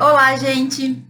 [0.00, 1.04] Olá, gente!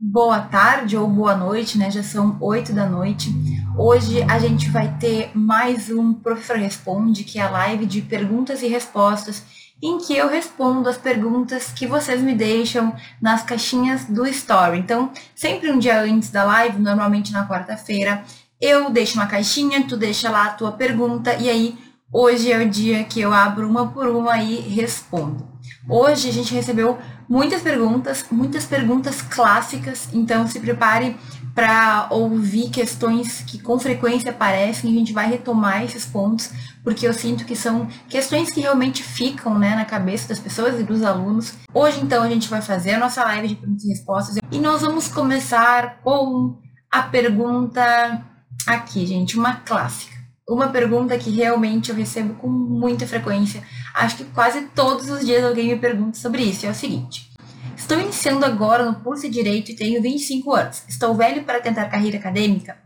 [0.00, 1.90] Boa tarde ou boa noite, né?
[1.90, 3.30] Já são oito da noite.
[3.76, 8.62] Hoje a gente vai ter mais um Professor Responde, que é a live de perguntas
[8.62, 9.44] e respostas,
[9.82, 14.78] em que eu respondo as perguntas que vocês me deixam nas caixinhas do Story.
[14.78, 18.24] Então, sempre um dia antes da live, normalmente na quarta-feira,
[18.58, 21.78] eu deixo uma caixinha, tu deixa lá a tua pergunta e aí
[22.10, 25.46] hoje é o dia que eu abro uma por uma e respondo.
[25.86, 26.98] Hoje a gente recebeu
[27.30, 31.16] muitas perguntas, muitas perguntas clássicas, então se prepare
[31.54, 36.50] para ouvir questões que com frequência aparecem, a gente vai retomar esses pontos,
[36.82, 40.82] porque eu sinto que são questões que realmente ficam né, na cabeça das pessoas e
[40.82, 41.54] dos alunos.
[41.72, 44.80] Hoje, então, a gente vai fazer a nossa live de perguntas e respostas e nós
[44.80, 46.58] vamos começar com
[46.90, 48.24] a pergunta
[48.66, 50.18] aqui, gente, uma clássica.
[50.48, 53.62] Uma pergunta que realmente eu recebo com muita frequência.
[54.00, 56.64] Acho que quase todos os dias alguém me pergunta sobre isso.
[56.64, 57.30] É o seguinte:
[57.76, 60.84] Estou iniciando agora no curso de Direito e tenho 25 anos.
[60.88, 62.78] Estou velho para tentar carreira acadêmica?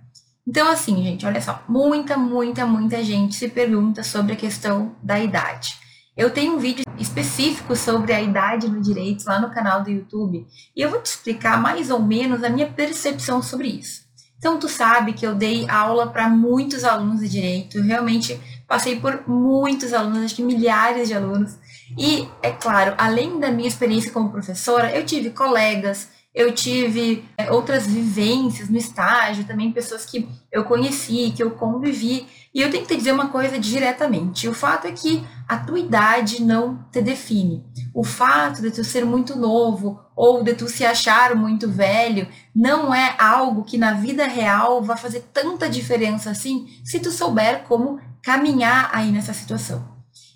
[0.44, 1.62] Então, assim, gente, olha só.
[1.68, 5.76] Muita, muita, muita gente se pergunta sobre a questão da idade.
[6.16, 10.46] Eu tenho um vídeo específico sobre a idade no direito lá no canal do YouTube
[10.76, 14.02] e eu vou te explicar mais ou menos a minha percepção sobre isso.
[14.36, 19.28] Então, tu sabe que eu dei aula para muitos alunos de direito, realmente passei por
[19.28, 21.56] muitos alunos, acho que milhares de alunos.
[21.98, 27.52] E, é claro, além da minha experiência como professora, eu tive colegas, eu tive é,
[27.52, 32.26] outras vivências no estágio, também pessoas que eu conheci, que eu convivi.
[32.52, 35.78] E eu tenho que te dizer uma coisa diretamente: o fato é que a tua
[35.78, 37.64] idade não te define.
[37.94, 42.92] O fato de tu ser muito novo ou de tu se achar muito velho não
[42.92, 48.00] é algo que na vida real vai fazer tanta diferença assim se tu souber como
[48.24, 49.84] caminhar aí nessa situação.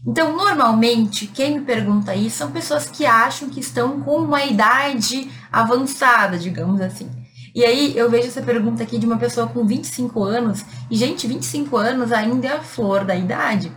[0.06, 5.28] Então, normalmente, quem me pergunta isso são pessoas que acham que estão com uma idade
[5.50, 7.10] avançada, digamos assim.
[7.54, 11.26] E aí eu vejo essa pergunta aqui de uma pessoa com 25 anos, e gente,
[11.26, 13.72] 25 anos ainda é a flor da idade.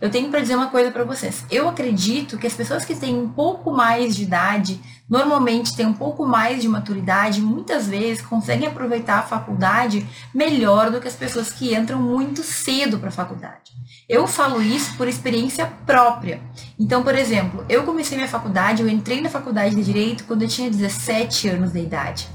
[0.00, 1.44] Eu tenho para dizer uma coisa para vocês.
[1.50, 5.92] Eu acredito que as pessoas que têm um pouco mais de idade, normalmente têm um
[5.92, 11.50] pouco mais de maturidade, muitas vezes conseguem aproveitar a faculdade melhor do que as pessoas
[11.50, 13.72] que entram muito cedo para a faculdade.
[14.08, 16.40] Eu falo isso por experiência própria.
[16.78, 20.48] Então, por exemplo, eu comecei minha faculdade, eu entrei na faculdade de Direito quando eu
[20.48, 22.28] tinha 17 anos de idade.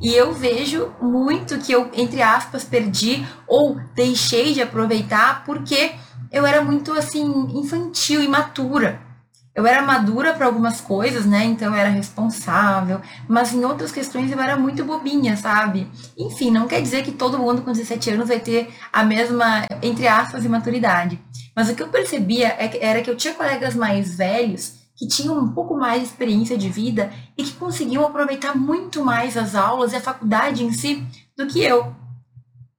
[0.00, 5.92] E eu vejo muito que eu, entre aspas, perdi ou deixei de aproveitar porque
[6.30, 9.00] eu era muito assim infantil, imatura.
[9.54, 11.44] Eu era madura para algumas coisas, né?
[11.44, 15.90] Então eu era responsável, mas em outras questões eu era muito bobinha, sabe?
[16.16, 20.06] Enfim, não quer dizer que todo mundo com 17 anos vai ter a mesma, entre
[20.06, 21.18] aspas, imaturidade.
[21.54, 25.38] Mas o que eu percebia é era que eu tinha colegas mais velhos que tinham
[25.38, 29.92] um pouco mais de experiência de vida e que conseguiam aproveitar muito mais as aulas
[29.92, 31.06] e a faculdade em si
[31.36, 31.94] do que eu.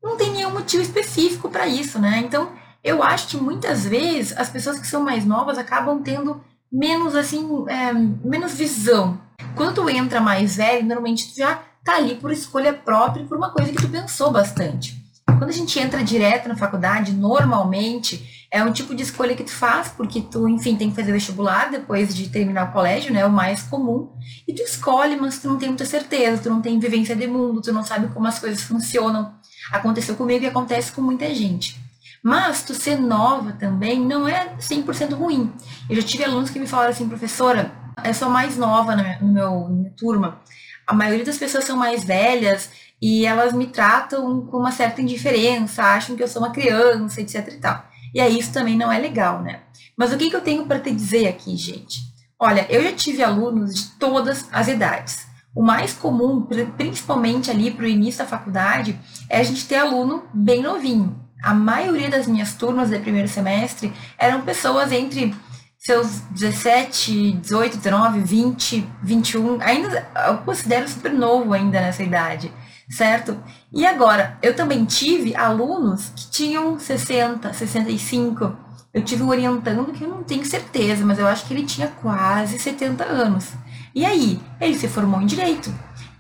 [0.02, 2.24] Não tem nenhum motivo específico para isso, né?
[2.26, 2.52] Então,
[2.88, 7.46] eu acho que muitas vezes as pessoas que são mais novas acabam tendo menos assim,
[7.68, 9.20] é, menos visão.
[9.56, 13.52] Quando tu entra mais velho, normalmente tu já tá ali por escolha própria, por uma
[13.52, 14.96] coisa que tu pensou bastante.
[15.26, 19.52] Quando a gente entra direto na faculdade, normalmente é um tipo de escolha que tu
[19.52, 23.26] faz, porque tu, enfim, tem que fazer vestibular depois de terminar o colégio, né?
[23.26, 24.14] O mais comum.
[24.48, 27.62] E tu escolhe, mas tu não tem muita certeza, tu não tem vivência de mundo,
[27.62, 29.36] tu não sabe como as coisas funcionam.
[29.74, 31.87] Aconteceu comigo e acontece com muita gente.
[32.24, 35.52] Mas tu ser nova também não é 100% ruim.
[35.90, 37.72] Eu já tive alunos que me falaram assim, professora,
[38.04, 40.42] eu sou mais nova no meu, no meu minha turma.
[40.86, 42.70] A maioria das pessoas são mais velhas
[43.02, 47.48] e elas me tratam com uma certa indiferença, acham que eu sou uma criança, etc
[47.48, 47.86] e tal.
[48.14, 49.62] E aí isso também não é legal, né?
[49.96, 52.00] Mas o que, que eu tenho para te dizer aqui, gente?
[52.40, 55.28] Olha, eu já tive alunos de todas as idades.
[55.56, 56.48] O mais comum,
[56.78, 61.54] principalmente ali para o início da faculdade, é a gente ter aluno bem novinho a
[61.54, 65.34] maioria das minhas turmas de primeiro semestre eram pessoas entre
[65.78, 72.52] seus 17, 18, 19, 20, 21, ainda eu considero super novo ainda nessa idade,
[72.90, 73.42] certo?
[73.72, 78.54] E agora, eu também tive alunos que tinham 60, 65.
[78.94, 81.88] Eu tive um orientando que eu não tenho certeza, mas eu acho que ele tinha
[81.88, 83.54] quase 70 anos.
[83.96, 85.74] E aí, ele se formou em direito.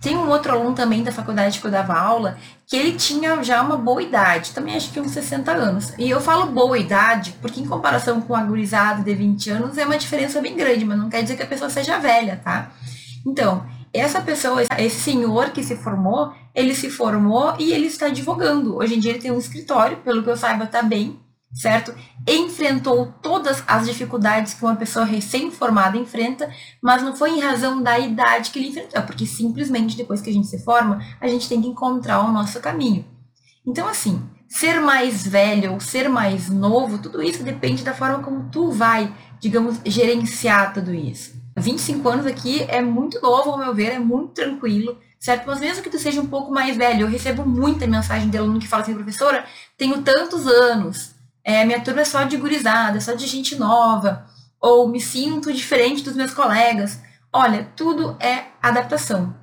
[0.07, 3.62] Tem um outro aluno também da faculdade que eu dava aula, que ele tinha já
[3.62, 5.94] uma boa idade, também acho que uns 60 anos.
[5.98, 9.83] E eu falo boa idade, porque em comparação com a gurizada de 20 anos é
[9.83, 12.71] uma diferença bem grande, mas não quer dizer que a pessoa seja velha, tá?
[13.25, 18.77] Então, essa pessoa, esse senhor que se formou, ele se formou e ele está advogando.
[18.77, 21.19] Hoje em dia ele tem um escritório, pelo que eu saiba, tá bem,
[21.57, 21.94] certo?
[22.27, 26.50] Enfrentou todas as dificuldades que uma pessoa recém-formada enfrenta,
[26.81, 30.33] mas não foi em razão da idade que ele enfrentou, porque simplesmente depois que a
[30.33, 33.06] gente se forma, a gente tem que encontrar o nosso caminho.
[33.65, 38.50] Então, assim, ser mais velho ou ser mais novo, tudo isso depende da forma como
[38.51, 41.36] tu vai, digamos, gerenciar tudo isso.
[41.57, 45.45] 25 anos aqui é muito novo, ao meu ver, é muito tranquilo, certo?
[45.48, 48.59] Mas mesmo que tu seja um pouco mais velho, eu recebo muita mensagem de aluno
[48.59, 49.44] que fala assim, professora,
[49.75, 51.16] tenho tantos anos,
[51.47, 54.25] é, minha turma é só de gurizada, é só de gente nova,
[54.59, 56.99] ou me sinto diferente dos meus colegas.
[57.31, 59.33] Olha, tudo é adaptação.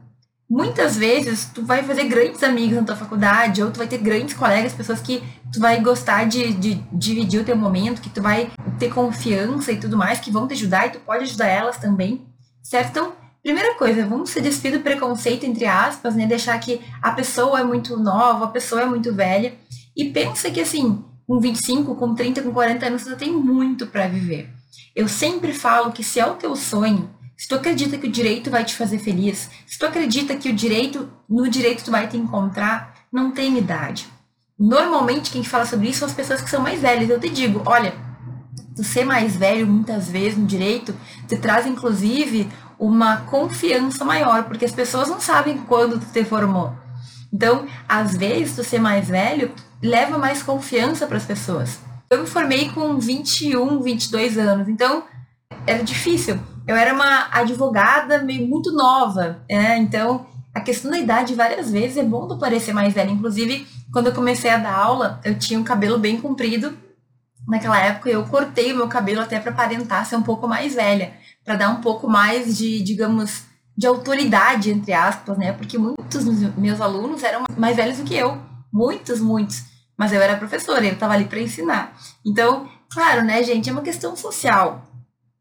[0.49, 4.35] Muitas vezes tu vai fazer grandes amigos na tua faculdade, ou tu vai ter grandes
[4.35, 8.51] colegas, pessoas que tu vai gostar de, de dividir o teu momento, que tu vai
[8.79, 12.27] ter confiança e tudo mais, que vão te ajudar e tu pode ajudar elas também,
[12.62, 12.91] certo?
[12.91, 13.12] Então,
[13.43, 16.27] primeira coisa, vamos se despedir do preconceito, entre aspas, né?
[16.27, 19.55] Deixar que a pessoa é muito nova, a pessoa é muito velha,
[19.97, 24.06] e pensa que assim, com 25, com 30, com 40 anos, você tem muito para
[24.06, 24.50] viver.
[24.94, 28.50] Eu sempre falo que se é o teu sonho, se tu acredita que o direito
[28.50, 32.17] vai te fazer feliz, se tu acredita que o direito, no direito tu vai te
[32.17, 34.06] encontrar, não tem idade.
[34.59, 37.11] Normalmente quem fala sobre isso são as pessoas que são mais velhas.
[37.11, 37.93] Eu te digo, olha,
[38.77, 40.94] tu ser mais velho muitas vezes no direito
[41.27, 42.49] te traz inclusive
[42.79, 46.73] uma confiança maior, porque as pessoas não sabem quando tu te formou.
[47.32, 49.50] Então, às vezes, tu ser mais velho
[49.87, 51.79] leva mais confiança para as pessoas.
[52.11, 55.05] Eu me formei com 21, 22 anos, então
[55.67, 59.77] era difícil eu era uma advogada meio muito nova, né?
[59.79, 63.11] Então, a questão da idade, várias vezes, é bom tu parecer mais velha.
[63.11, 66.77] Inclusive, quando eu comecei a dar aula, eu tinha um cabelo bem comprido.
[67.47, 71.13] Naquela época, eu cortei o meu cabelo até para aparentar ser um pouco mais velha,
[71.45, 73.43] para dar um pouco mais de, digamos,
[73.77, 75.53] de autoridade, entre aspas, né?
[75.53, 78.39] Porque muitos dos meus alunos eram mais velhos do que eu.
[78.73, 79.63] Muitos, muitos.
[79.96, 81.96] Mas eu era professora, eu estava ali para ensinar.
[82.25, 84.87] Então, claro, né, gente, é uma questão social.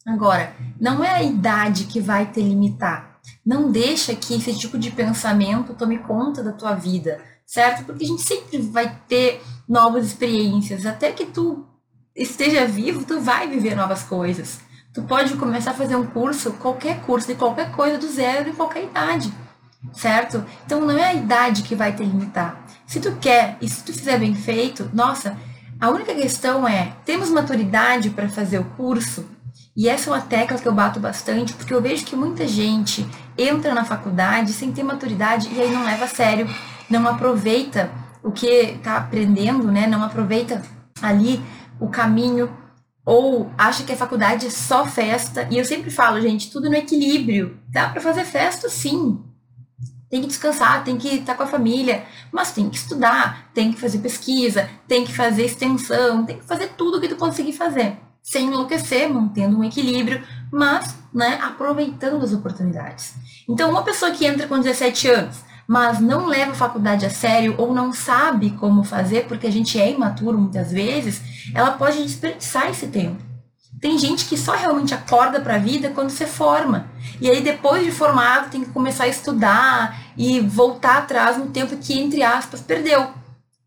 [0.05, 3.19] Agora, não é a idade que vai te limitar.
[3.45, 7.85] Não deixa que esse tipo de pensamento tome conta da tua vida, certo?
[7.85, 10.85] Porque a gente sempre vai ter novas experiências.
[10.85, 11.65] Até que tu
[12.15, 14.59] esteja vivo, tu vai viver novas coisas.
[14.93, 18.53] Tu pode começar a fazer um curso, qualquer curso, de qualquer coisa, do zero, em
[18.53, 19.33] qualquer idade,
[19.93, 20.45] certo?
[20.65, 22.62] Então não é a idade que vai te limitar.
[22.85, 25.37] Se tu quer e se tu fizer bem feito, nossa,
[25.79, 29.25] a única questão é: temos maturidade para fazer o curso?
[29.75, 33.05] E essa é uma tecla que eu bato bastante, porque eu vejo que muita gente
[33.37, 36.47] entra na faculdade sem ter maturidade e aí não leva a sério,
[36.89, 37.89] não aproveita
[38.21, 39.87] o que está aprendendo, né?
[39.87, 40.61] Não aproveita
[41.01, 41.41] ali
[41.79, 42.49] o caminho
[43.05, 45.47] ou acha que a faculdade é só festa.
[45.51, 47.57] E eu sempre falo, gente, tudo no equilíbrio.
[47.69, 49.21] Dá para fazer festa sim.
[50.13, 53.81] Tem que descansar, tem que estar com a família, mas tem que estudar, tem que
[53.81, 58.45] fazer pesquisa, tem que fazer extensão, tem que fazer tudo que tu conseguir fazer sem
[58.45, 63.15] enlouquecer, mantendo um equilíbrio, mas né, aproveitando as oportunidades.
[63.49, 65.37] Então, uma pessoa que entra com 17 anos,
[65.67, 69.81] mas não leva a faculdade a sério ou não sabe como fazer, porque a gente
[69.81, 71.23] é imaturo muitas vezes,
[71.55, 73.32] ela pode desperdiçar esse tempo.
[73.83, 76.87] Tem gente que só realmente acorda para a vida quando se forma.
[77.19, 81.75] E aí, depois de formado, tem que começar a estudar e voltar atrás no tempo
[81.75, 83.09] que, entre aspas, perdeu.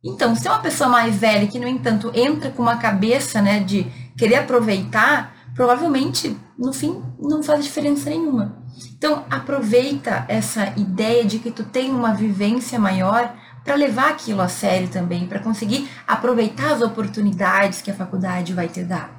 [0.03, 3.61] Então, se é uma pessoa mais velha que, no entanto, entra com uma cabeça né,
[3.61, 3.87] de
[4.17, 8.57] querer aproveitar, provavelmente no fim não faz diferença nenhuma.
[8.97, 14.49] Então aproveita essa ideia de que tu tem uma vivência maior para levar aquilo a
[14.49, 19.11] sério também, para conseguir aproveitar as oportunidades que a faculdade vai te dar,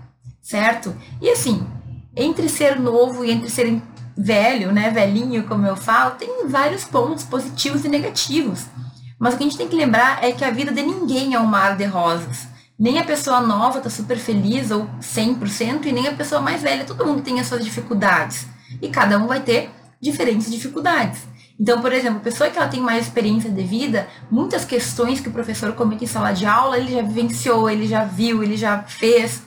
[0.47, 0.95] certo?
[1.21, 1.67] E assim,
[2.15, 3.81] entre ser novo e entre ser
[4.17, 8.65] velho, né, velhinho, como eu falo, tem vários pontos positivos e negativos.
[9.19, 11.39] Mas o que a gente tem que lembrar é que a vida de ninguém é
[11.39, 12.47] um mar de rosas.
[12.79, 16.85] Nem a pessoa nova tá super feliz ou 100% e nem a pessoa mais velha.
[16.85, 18.47] Todo mundo tem as suas dificuldades.
[18.81, 21.27] E cada um vai ter diferentes dificuldades.
[21.59, 25.27] Então, por exemplo, a pessoa que ela tem mais experiência de vida, muitas questões que
[25.27, 28.83] o professor comenta em sala de aula, ele já vivenciou, ele já viu, ele já
[28.83, 29.46] fez.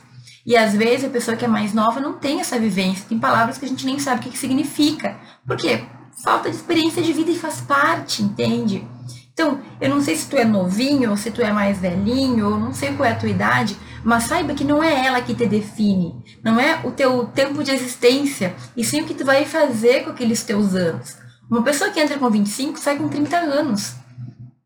[0.51, 3.57] E às vezes a pessoa que é mais nova não tem essa vivência, tem palavras
[3.57, 5.17] que a gente nem sabe o que, que significa.
[5.47, 5.85] Por quê?
[6.25, 8.85] Falta de experiência de vida e faz parte, entende?
[9.33, 12.59] Então, eu não sei se tu é novinho ou se tu é mais velhinho, ou
[12.59, 15.47] não sei qual é a tua idade, mas saiba que não é ela que te
[15.47, 20.03] define, não é o teu tempo de existência, e sim o que tu vai fazer
[20.03, 21.17] com aqueles teus anos.
[21.49, 23.95] Uma pessoa que entra com 25 sai com 30 anos.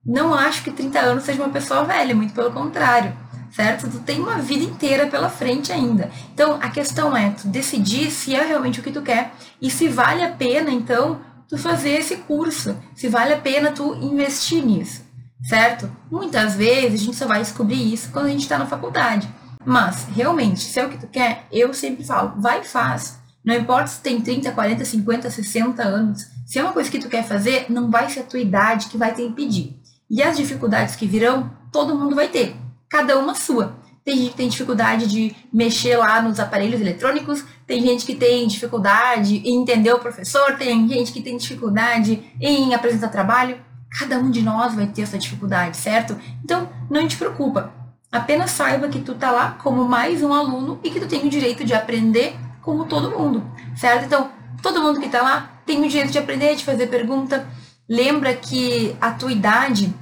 [0.03, 3.14] Não acho que 30 anos seja uma pessoa velha, muito pelo contrário,
[3.54, 3.88] certo?
[3.88, 6.11] Tu tem uma vida inteira pela frente ainda.
[6.32, 9.32] Então, a questão é tu decidir se é realmente o que tu quer
[9.62, 13.94] e se vale a pena, então, tu fazer esse curso, se vale a pena tu
[13.94, 15.04] investir nisso,
[15.49, 15.88] certo?
[16.11, 19.28] Muitas vezes a gente só vai descobrir isso quando a gente está na faculdade.
[19.64, 23.18] Mas, realmente, se é o que tu quer, eu sempre falo, vai e faz.
[23.44, 26.26] Não importa se tem 30, 40, 50, 60 anos.
[26.44, 28.99] Se é uma coisa que tu quer fazer, não vai ser a tua idade que
[28.99, 29.78] vai te impedir.
[30.11, 32.63] E as dificuldades que virão, todo mundo vai ter.
[32.94, 33.74] Cada uma sua.
[34.04, 38.46] Tem gente que tem dificuldade de mexer lá nos aparelhos eletrônicos, tem gente que tem
[38.46, 43.58] dificuldade em entender o professor, tem gente que tem dificuldade em apresentar trabalho.
[43.98, 46.16] Cada um de nós vai ter essa dificuldade, certo?
[46.44, 47.72] Então, não te preocupa.
[48.12, 51.28] Apenas saiba que tu tá lá como mais um aluno e que tu tem o
[51.28, 53.42] direito de aprender como todo mundo,
[53.74, 54.04] certo?
[54.04, 54.30] Então,
[54.62, 57.44] todo mundo que tá lá tem o direito de aprender, de fazer pergunta.
[57.88, 59.92] Lembra que a tua idade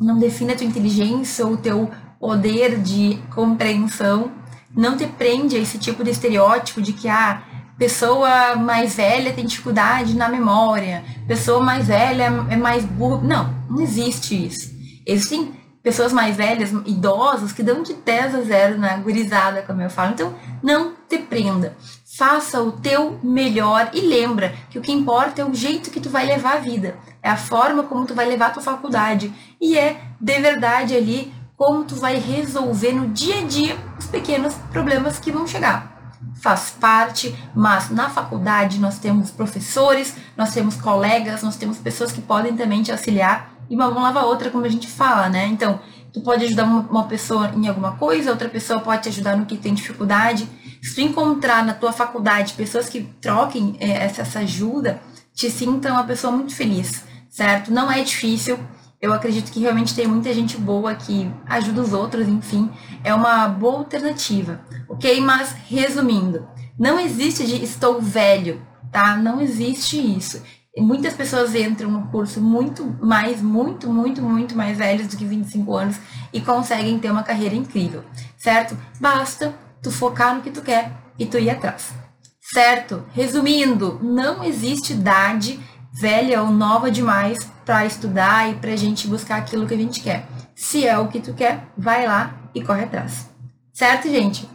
[0.00, 1.88] não define a tua inteligência ou o teu
[2.24, 4.32] poder de compreensão,
[4.74, 7.42] não te prende a esse tipo de estereótipo de que a ah,
[7.76, 13.20] pessoa mais velha tem dificuldade na memória, pessoa mais velha é mais burra.
[13.22, 14.74] Não, não existe isso.
[15.06, 15.52] Existem
[15.82, 20.12] pessoas mais velhas, idosas, que dão de 10 a 0 na gurizada, como eu falo.
[20.12, 21.76] Então, não te prenda.
[22.16, 26.08] Faça o teu melhor e lembra que o que importa é o jeito que tu
[26.08, 26.96] vai levar a vida.
[27.22, 29.30] É a forma como tu vai levar a tua faculdade.
[29.60, 34.54] E é, de verdade, ali como tu vai resolver no dia a dia os pequenos
[34.72, 36.12] problemas que vão chegar.
[36.40, 42.20] Faz parte, mas na faculdade nós temos professores, nós temos colegas, nós temos pessoas que
[42.20, 45.46] podem também te auxiliar e uma mão lava a outra, como a gente fala, né?
[45.46, 45.80] Então,
[46.12, 49.56] tu pode ajudar uma pessoa em alguma coisa, outra pessoa pode te ajudar no que
[49.56, 50.48] tem dificuldade.
[50.82, 55.00] Se tu encontrar na tua faculdade pessoas que troquem essa, essa ajuda,
[55.34, 57.72] te sinta uma pessoa muito feliz, certo?
[57.72, 58.58] Não é difícil,
[59.04, 62.70] eu acredito que realmente tem muita gente boa que ajuda os outros, enfim,
[63.04, 65.20] é uma boa alternativa, ok?
[65.20, 69.14] Mas resumindo, não existe de estou velho, tá?
[69.14, 70.42] Não existe isso.
[70.74, 75.76] Muitas pessoas entram no curso muito mais, muito, muito, muito mais velhos do que 25
[75.76, 75.96] anos
[76.32, 78.02] e conseguem ter uma carreira incrível,
[78.38, 78.74] certo?
[78.98, 81.92] Basta tu focar no que tu quer e tu ir atrás.
[82.40, 83.04] Certo?
[83.12, 85.60] Resumindo, não existe idade
[85.94, 90.00] velha ou nova demais para estudar e para a gente buscar aquilo que a gente
[90.00, 90.26] quer.
[90.54, 93.30] Se é o que tu quer, vai lá e corre atrás.
[93.72, 94.48] Certo, gente?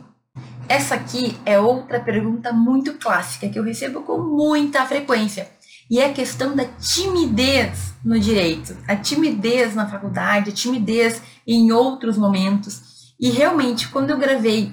[0.68, 5.50] Essa aqui é outra pergunta muito clássica que eu recebo com muita frequência.
[5.90, 11.72] E é a questão da timidez no direito, a timidez na faculdade, a timidez em
[11.72, 13.14] outros momentos.
[13.20, 14.72] E realmente, quando eu gravei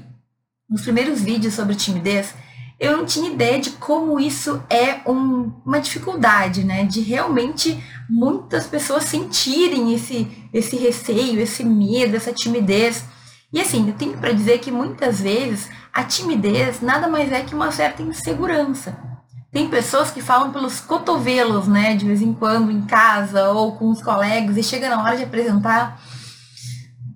[0.71, 2.35] os primeiros vídeos sobre timidez,
[2.79, 6.85] eu não tinha ideia de como isso é um, uma dificuldade, né?
[6.85, 13.05] De realmente muitas pessoas sentirem esse, esse receio, esse medo, essa timidez.
[13.51, 17.55] E assim, eu tenho para dizer que muitas vezes a timidez nada mais é que
[17.55, 18.99] uma certa insegurança.
[19.51, 23.89] Tem pessoas que falam pelos cotovelos, né, de vez em quando em casa ou com
[23.89, 25.99] os colegas e chega na hora de apresentar,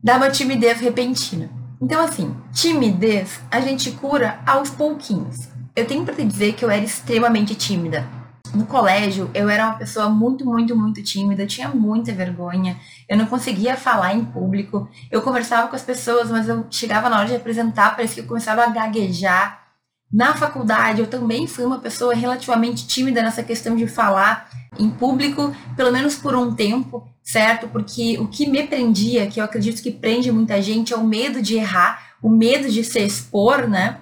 [0.03, 1.51] dá uma timidez repentina.
[1.83, 5.50] Então, assim, timidez a gente cura aos pouquinhos.
[5.81, 8.07] Eu tenho para te dizer que eu era extremamente tímida.
[8.55, 12.77] No colégio, eu era uma pessoa muito, muito, muito tímida, eu tinha muita vergonha,
[13.09, 17.21] eu não conseguia falar em público, eu conversava com as pessoas, mas eu chegava na
[17.21, 19.69] hora de apresentar, parece que eu começava a gaguejar.
[20.13, 25.57] Na faculdade, eu também fui uma pessoa relativamente tímida nessa questão de falar em público,
[25.77, 27.69] pelo menos por um tempo certo?
[27.69, 31.41] Porque o que me prendia, que eu acredito que prende muita gente, é o medo
[31.41, 33.99] de errar, o medo de se expor, né?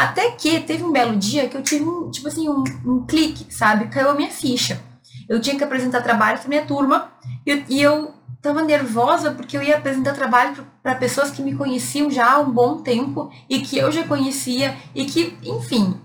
[0.00, 3.52] Até que teve um belo dia que eu tive um, tipo assim, um, um clique,
[3.52, 3.88] sabe?
[3.88, 4.80] Caiu a minha ficha.
[5.28, 7.12] Eu tinha que apresentar trabalho para minha turma
[7.46, 12.10] e, e eu tava nervosa porque eu ia apresentar trabalho para pessoas que me conheciam
[12.10, 16.00] já há um bom tempo e que eu já conhecia e que, enfim.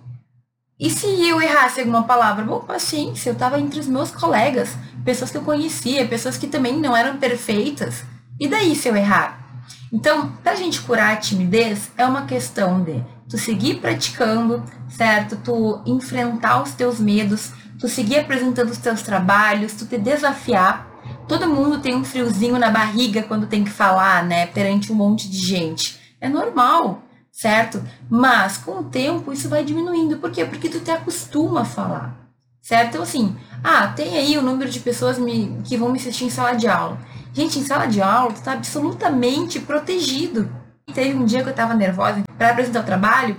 [0.78, 2.44] E se eu errasse alguma palavra?
[2.44, 4.76] Bom, paciência, eu estava entre os meus colegas
[5.06, 8.04] pessoas que eu conhecia, pessoas que também não eram perfeitas.
[8.38, 9.64] E daí se eu errar?
[9.94, 15.36] Então, para a gente curar a timidez, é uma questão de tu seguir praticando, certo?
[15.38, 20.88] Tu enfrentar os teus medos, tu seguir apresentando os teus trabalhos, tu te desafiar.
[21.28, 25.30] Todo mundo tem um friozinho na barriga quando tem que falar, né, perante um monte
[25.30, 26.00] de gente.
[26.22, 27.84] É normal, certo?
[28.10, 30.18] Mas com o tempo isso vai diminuindo.
[30.18, 30.46] Por quê?
[30.46, 32.26] Porque tu te acostuma a falar
[32.66, 32.90] certo?
[32.90, 36.32] Então, assim, ah, tem aí o número de pessoas me, que vão me assistir em
[36.32, 36.98] sala de aula.
[37.32, 40.50] Gente, em sala de aula, tu tá absolutamente protegido.
[40.96, 43.38] Teve um dia que eu tava nervosa para apresentar o trabalho,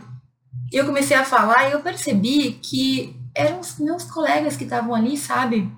[0.71, 4.95] e eu comecei a falar e eu percebi que eram os meus colegas que estavam
[4.95, 5.73] ali, sabe?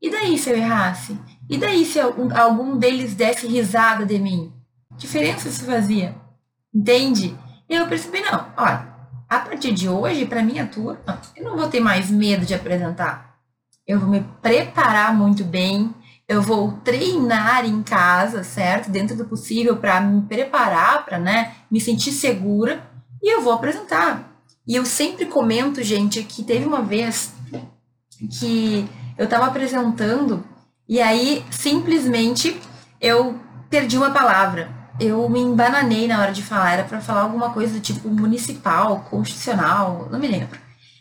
[0.00, 1.18] E daí se eu errasse?
[1.48, 4.52] E daí se algum deles desse risada de mim?
[4.98, 6.14] Diferença isso fazia?
[6.74, 7.34] Entende?
[7.66, 8.86] E eu percebi, não, olha,
[9.26, 13.38] a partir de hoje, para minha turma, eu não vou ter mais medo de apresentar.
[13.86, 15.94] Eu vou me preparar muito bem,
[16.32, 18.90] eu vou treinar em casa, certo?
[18.90, 22.82] Dentro do possível para me preparar, para, né, me sentir segura
[23.22, 24.32] e eu vou apresentar.
[24.66, 27.32] E eu sempre comento, gente, que teve uma vez
[28.38, 30.44] que eu estava apresentando
[30.88, 32.60] e aí simplesmente
[33.00, 34.70] eu perdi uma palavra.
[35.00, 39.06] Eu me embananei na hora de falar, era para falar alguma coisa do tipo municipal,
[39.10, 40.58] constitucional, não me lembro.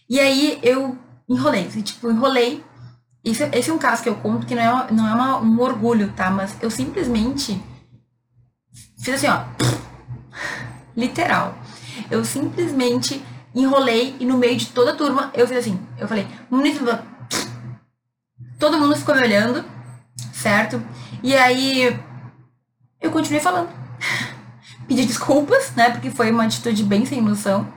[0.10, 0.98] E aí eu
[1.30, 2.64] enrolei, tipo, enrolei.
[3.24, 5.60] Esse, esse é um caso que eu conto que não é, não é uma, um
[5.60, 6.32] orgulho, tá?
[6.32, 7.62] Mas eu simplesmente
[9.00, 9.44] fiz assim, ó.
[10.98, 11.56] Literal.
[12.10, 13.24] Eu simplesmente
[13.54, 15.80] enrolei e no meio de toda a turma eu fiz assim.
[15.98, 16.28] Eu falei.
[18.58, 19.64] Todo mundo ficou me olhando,
[20.34, 20.82] certo?
[21.22, 22.00] E aí
[23.00, 23.70] eu continuei falando.
[24.88, 25.92] Pedi desculpas, né?
[25.92, 27.68] Porque foi uma atitude bem sem noção.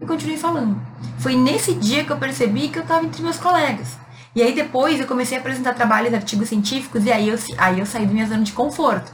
[0.00, 0.80] E continuei falando.
[1.18, 3.96] Foi nesse dia que eu percebi que eu estava entre meus colegas.
[4.34, 7.86] E aí depois eu comecei a apresentar trabalhos, artigos científicos, e aí eu, aí eu
[7.86, 9.12] saí da minha zona de conforto.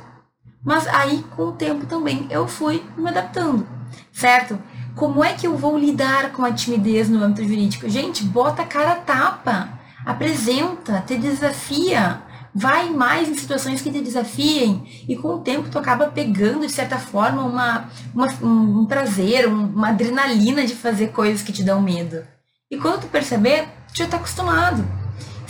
[0.65, 3.67] Mas aí, com o tempo também, eu fui me adaptando,
[4.13, 4.59] certo?
[4.95, 7.89] Como é que eu vou lidar com a timidez no âmbito jurídico?
[7.89, 9.69] Gente, bota a cara a tapa,
[10.05, 12.21] apresenta, te desafia,
[12.55, 16.73] vai mais em situações que te desafiem e com o tempo tu acaba pegando de
[16.73, 22.23] certa forma uma, uma um prazer, uma adrenalina de fazer coisas que te dão medo.
[22.71, 25.00] E quando tu perceber, tu já está acostumado.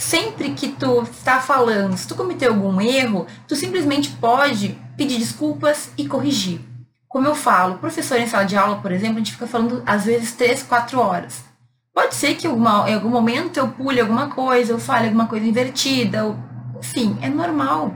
[0.01, 5.91] Sempre que tu está falando, se tu cometeu algum erro, tu simplesmente pode pedir desculpas
[5.95, 6.59] e corrigir.
[7.07, 10.05] Como eu falo, professor em sala de aula, por exemplo, a gente fica falando às
[10.05, 11.43] vezes 3, 4 horas.
[11.93, 15.45] Pode ser que alguma, em algum momento eu pule alguma coisa, eu fale alguma coisa
[15.45, 16.35] invertida, ou
[16.79, 17.93] enfim, é normal.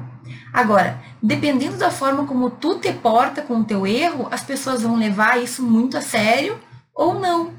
[0.54, 4.96] Agora, dependendo da forma como tu te porta com o teu erro, as pessoas vão
[4.96, 6.60] levar isso muito a sério
[6.94, 7.52] ou não.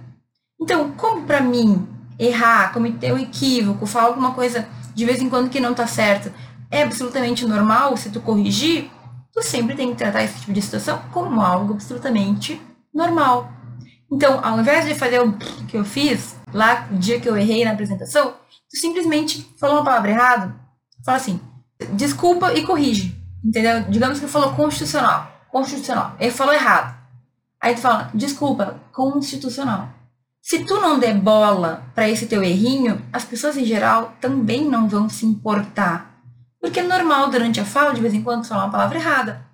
[0.61, 5.51] Então, como para mim errar, cometer um equívoco, falar alguma coisa de vez em quando
[5.51, 6.33] que não tá certo,
[6.71, 8.91] é absolutamente normal se tu corrigir,
[9.33, 12.61] tu sempre tem que tratar esse tipo de situação como algo absolutamente
[12.93, 13.53] normal.
[14.11, 15.33] Então, ao invés de fazer o
[15.69, 18.35] que eu fiz lá no dia que eu errei na apresentação,
[18.71, 20.57] tu simplesmente falou uma palavra errada,
[21.05, 21.41] fala assim,
[21.93, 23.15] desculpa e corrige.
[23.45, 23.85] Entendeu?
[23.89, 25.31] Digamos que falou constitucional.
[25.51, 26.17] Constitucional.
[26.19, 26.97] Ele falou errado.
[27.61, 29.89] Aí tu fala, desculpa, constitucional.
[30.49, 34.89] Se tu não der bola para esse teu errinho, as pessoas em geral também não
[34.89, 36.21] vão se importar.
[36.61, 39.45] Porque é normal durante a fala, de vez em quando, falar uma palavra errada.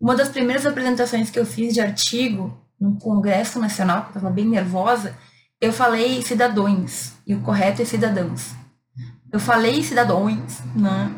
[0.00, 4.28] Uma das primeiras apresentações que eu fiz de artigo no Congresso Nacional, que eu estava
[4.28, 5.16] bem nervosa,
[5.60, 8.50] eu falei cidadãos, e o correto é cidadãos.
[9.32, 11.14] Eu falei cidadãos, né?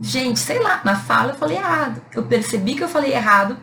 [0.00, 2.00] Gente, sei lá, na fala eu falei errado.
[2.14, 3.56] Eu percebi que eu falei errado.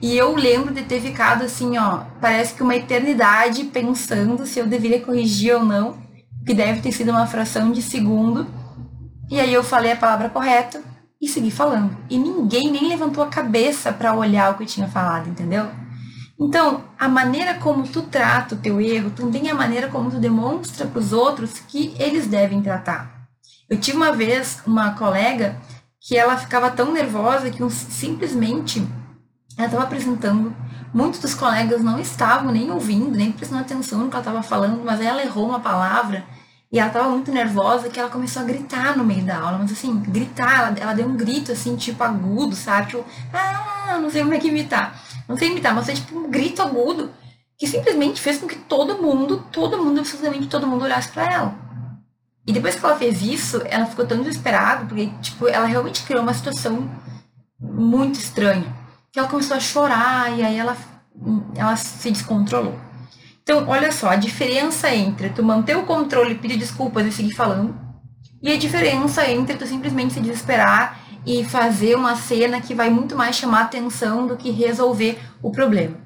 [0.00, 4.66] E eu lembro de ter ficado assim, ó, parece que uma eternidade pensando se eu
[4.66, 5.98] deveria corrigir ou não,
[6.46, 8.46] que deve ter sido uma fração de segundo.
[9.30, 10.82] E aí eu falei a palavra correta
[11.20, 11.94] e segui falando.
[12.08, 15.68] E ninguém nem levantou a cabeça para olhar o que eu tinha falado, entendeu?
[16.40, 20.16] Então, a maneira como tu trata o teu erro também é a maneira como tu
[20.16, 23.28] demonstra para os outros que eles devem tratar.
[23.68, 25.56] Eu tive uma vez uma colega
[26.00, 28.82] que ela ficava tão nervosa que simplesmente
[29.56, 30.54] ela estava apresentando.
[30.92, 34.82] Muitos dos colegas não estavam nem ouvindo, nem prestando atenção no que ela estava falando,
[34.84, 36.24] mas ela errou uma palavra
[36.72, 39.72] e ela estava muito nervosa que ela começou a gritar no meio da aula, mas
[39.72, 42.88] assim, gritar, ela, ela deu um grito assim, tipo agudo, sabe?
[42.88, 45.00] Tipo, ah, não sei como é que imitar.
[45.28, 47.10] Não sei imitar, mas foi tipo um grito agudo
[47.58, 51.54] que simplesmente fez com que todo mundo, todo mundo, absolutamente todo mundo olhasse para ela.
[52.46, 56.22] E depois que ela fez isso, ela ficou tão desesperada, porque, tipo, ela realmente criou
[56.22, 56.88] uma situação
[57.60, 58.79] muito estranha.
[59.12, 60.76] Que ela começou a chorar e aí ela,
[61.56, 62.78] ela se descontrolou.
[63.42, 67.74] Então, olha só, a diferença entre tu manter o controle, pedir desculpas e seguir falando,
[68.42, 73.16] e a diferença entre tu simplesmente se desesperar e fazer uma cena que vai muito
[73.16, 75.96] mais chamar atenção do que resolver o problema.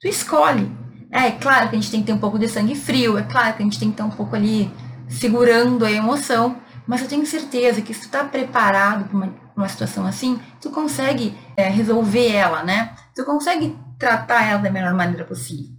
[0.00, 0.70] Tu escolhe.
[1.10, 3.22] É, é claro que a gente tem que ter um pouco de sangue frio, é
[3.22, 4.70] claro que a gente tem que ter um pouco ali
[5.08, 6.56] segurando a emoção,
[6.86, 10.70] mas eu tenho certeza que se tu está preparado para uma, uma, situação assim, tu
[10.70, 12.94] consegue é, resolver ela, né?
[13.14, 15.76] Tu consegue tratar ela da melhor maneira possível.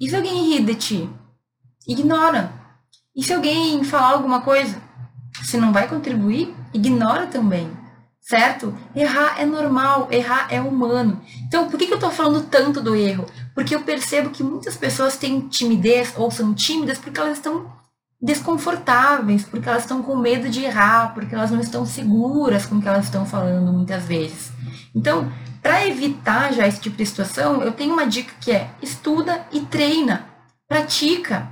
[0.00, 1.10] E se alguém rir de ti?
[1.86, 2.52] Ignora.
[3.14, 4.80] E se alguém falar alguma coisa?
[5.44, 7.70] Se não vai contribuir, ignora também.
[8.20, 8.76] Certo?
[8.94, 11.20] Errar é normal, errar é humano.
[11.46, 13.26] Então, por que, que eu estou falando tanto do erro?
[13.54, 17.70] Porque eu percebo que muitas pessoas têm timidez ou são tímidas porque elas estão
[18.22, 22.80] desconfortáveis, porque elas estão com medo de errar, porque elas não estão seguras com o
[22.80, 24.52] que elas estão falando muitas vezes.
[24.94, 25.30] Então,
[25.60, 29.60] para evitar já esse tipo de situação, eu tenho uma dica que é estuda e
[29.60, 30.26] treina,
[30.68, 31.48] pratica.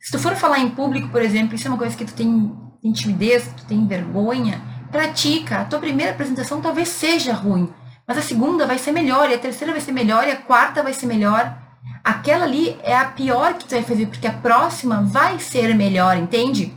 [0.00, 2.54] Se tu for falar em público, por exemplo, isso é uma coisa que tu tem,
[2.92, 5.60] timidez, tu tem vergonha, pratica.
[5.60, 7.70] A tua primeira apresentação talvez seja ruim,
[8.06, 10.82] mas a segunda vai ser melhor, e a terceira vai ser melhor, e a quarta
[10.82, 11.63] vai ser melhor.
[12.04, 16.18] Aquela ali é a pior que tu vai fazer, porque a próxima vai ser melhor,
[16.18, 16.70] entende?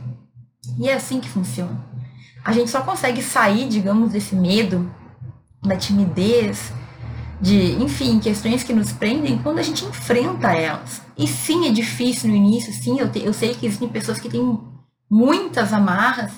[0.78, 1.86] E é assim que funciona.
[2.42, 4.90] A gente só consegue sair, digamos, desse medo,
[5.62, 6.72] da timidez,
[7.40, 11.02] de, enfim, questões que nos prendem quando a gente enfrenta elas.
[11.16, 14.30] E sim, é difícil no início, sim, eu, te, eu sei que existem pessoas que
[14.30, 14.58] têm
[15.10, 16.32] muitas amarras,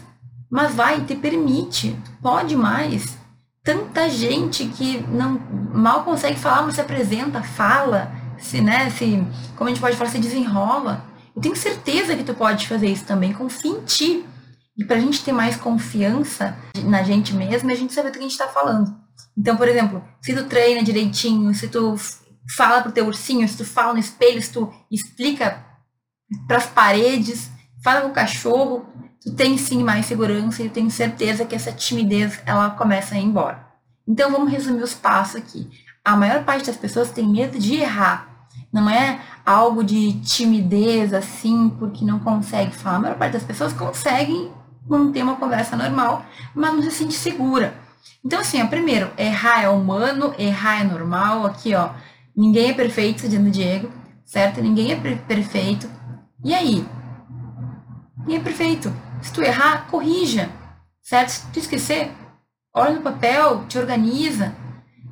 [0.50, 3.16] mas vai, te permite, pode mais.
[3.62, 5.40] Tanta gente que não
[5.72, 9.24] mal consegue falar, mas se apresenta, fala, se, né, se,
[9.57, 11.05] como a gente pode falar, se desenrola.
[11.35, 14.24] Eu tenho certeza que tu pode fazer isso também, confia em ti.
[14.76, 18.18] E para a gente ter mais confiança na gente mesmo, a gente saber do que
[18.18, 18.94] a gente está falando.
[19.37, 21.94] Então, por exemplo, se tu treina direitinho, se tu
[22.57, 25.64] fala pro teu ursinho, se tu fala no espelho, se tu explica
[26.46, 27.50] para as paredes,
[27.83, 28.87] fala com o cachorro,
[29.20, 33.18] tu tem sim mais segurança e eu tenho certeza que essa timidez ela começa a
[33.18, 33.66] ir embora.
[34.07, 35.70] Então vamos resumir os passos aqui.
[36.05, 38.30] A maior parte das pessoas tem medo de errar.
[38.72, 42.96] Não é algo de timidez assim, porque não consegue falar.
[42.96, 44.52] A maior parte das pessoas conseguem
[44.88, 47.74] manter uma conversa normal, mas não se sente segura.
[48.24, 51.46] Então, assim, ó, primeiro, errar é humano, errar é normal.
[51.46, 51.90] Aqui, ó,
[52.37, 53.90] ninguém é perfeito, dizendo Diego,
[54.24, 54.61] certo?
[54.61, 55.90] Ninguém é perfeito.
[56.44, 56.87] E aí?
[58.18, 58.92] Ninguém é perfeito.
[59.20, 60.48] Se tu errar, corrija,
[61.02, 61.30] certo?
[61.30, 62.12] Se tu esquecer,
[62.72, 64.54] olha no papel, te organiza,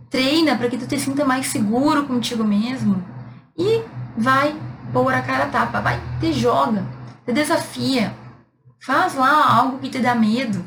[0.09, 3.18] treina para que tu te sinta mais seguro contigo mesmo
[3.59, 3.83] e
[4.16, 4.55] vai
[4.92, 6.87] pôr a cara a tapa, vai, te joga,
[7.27, 8.14] te desafia,
[8.81, 10.64] faz lá algo que te dá medo.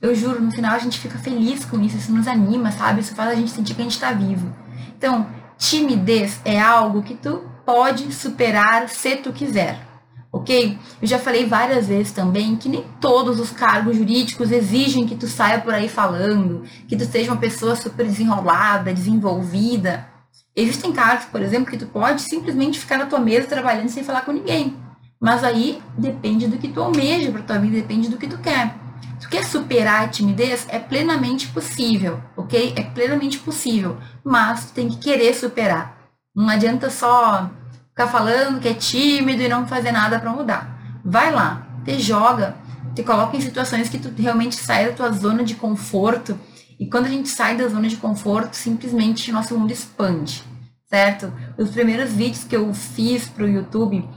[0.00, 3.00] Eu juro, no final a gente fica feliz com isso, isso nos anima, sabe?
[3.00, 4.54] Isso faz a gente sentir que a gente está vivo.
[4.96, 5.26] Então,
[5.58, 9.90] timidez é algo que tu pode superar se tu quiser
[10.32, 10.78] ok?
[11.00, 15.26] Eu já falei várias vezes também que nem todos os cargos jurídicos exigem que tu
[15.26, 20.06] saia por aí falando, que tu seja uma pessoa super desenrolada, desenvolvida.
[20.54, 24.22] Existem cargos, por exemplo, que tu pode simplesmente ficar na tua mesa trabalhando sem falar
[24.22, 24.76] com ninguém.
[25.20, 28.74] Mas aí depende do que tu almeja para tua vida, depende do que tu quer.
[29.20, 30.66] Tu quer superar a timidez?
[30.70, 32.72] É plenamente possível, ok?
[32.74, 35.98] É plenamente possível, mas tu tem que querer superar.
[36.34, 37.50] Não adianta só
[37.90, 41.00] ficar falando que é tímido e não fazer nada para mudar.
[41.04, 42.56] Vai lá, te joga,
[42.94, 46.38] te coloca em situações que tu realmente sai da tua zona de conforto.
[46.80, 50.42] E quando a gente sai da zona de conforto, simplesmente nosso mundo expande,
[50.88, 51.30] certo?
[51.58, 54.08] Os primeiros vídeos que eu fiz pro YouTube,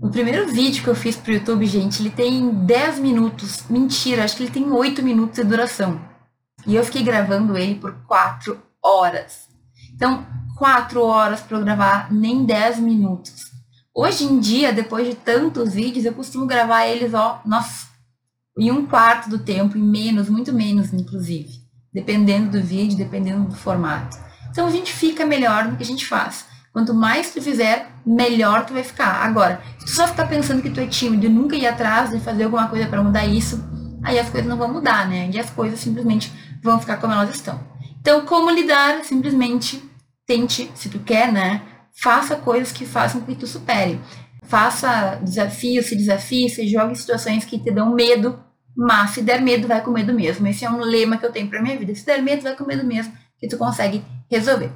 [0.00, 3.64] o primeiro vídeo que eu fiz pro YouTube, gente, ele tem 10 minutos.
[3.68, 6.00] Mentira, acho que ele tem 8 minutos de duração.
[6.66, 9.48] E eu fiquei gravando ele por 4 horas.
[9.94, 10.26] Então,
[10.56, 13.50] quatro horas para gravar, nem 10 minutos.
[13.94, 17.87] Hoje em dia, depois de tantos vídeos, eu costumo gravar eles, ó, nossa,
[18.58, 21.48] em um quarto do tempo, em menos, muito menos, inclusive.
[21.94, 24.18] Dependendo do vídeo, dependendo do formato.
[24.50, 26.44] Então a gente fica melhor no que a gente faz.
[26.72, 29.24] Quanto mais tu fizer, melhor tu vai ficar.
[29.24, 32.20] Agora, se tu só ficar pensando que tu é tímido e nunca ir atrás de
[32.20, 33.64] fazer alguma coisa para mudar isso,
[34.02, 35.30] aí as coisas não vão mudar, né?
[35.32, 37.60] E as coisas simplesmente vão ficar como elas estão.
[38.00, 39.04] Então, como lidar?
[39.04, 39.82] Simplesmente
[40.26, 41.62] tente, se tu quer, né?
[41.92, 44.00] Faça coisas que façam com que tu supere.
[44.44, 48.38] Faça desafios, se desafie, se jogue em situações que te dão medo,
[48.78, 50.46] mas se der medo, vai com medo mesmo.
[50.46, 51.92] Esse é um lema que eu tenho pra minha vida.
[51.96, 54.70] Se der medo, vai com medo mesmo, que tu consegue resolver.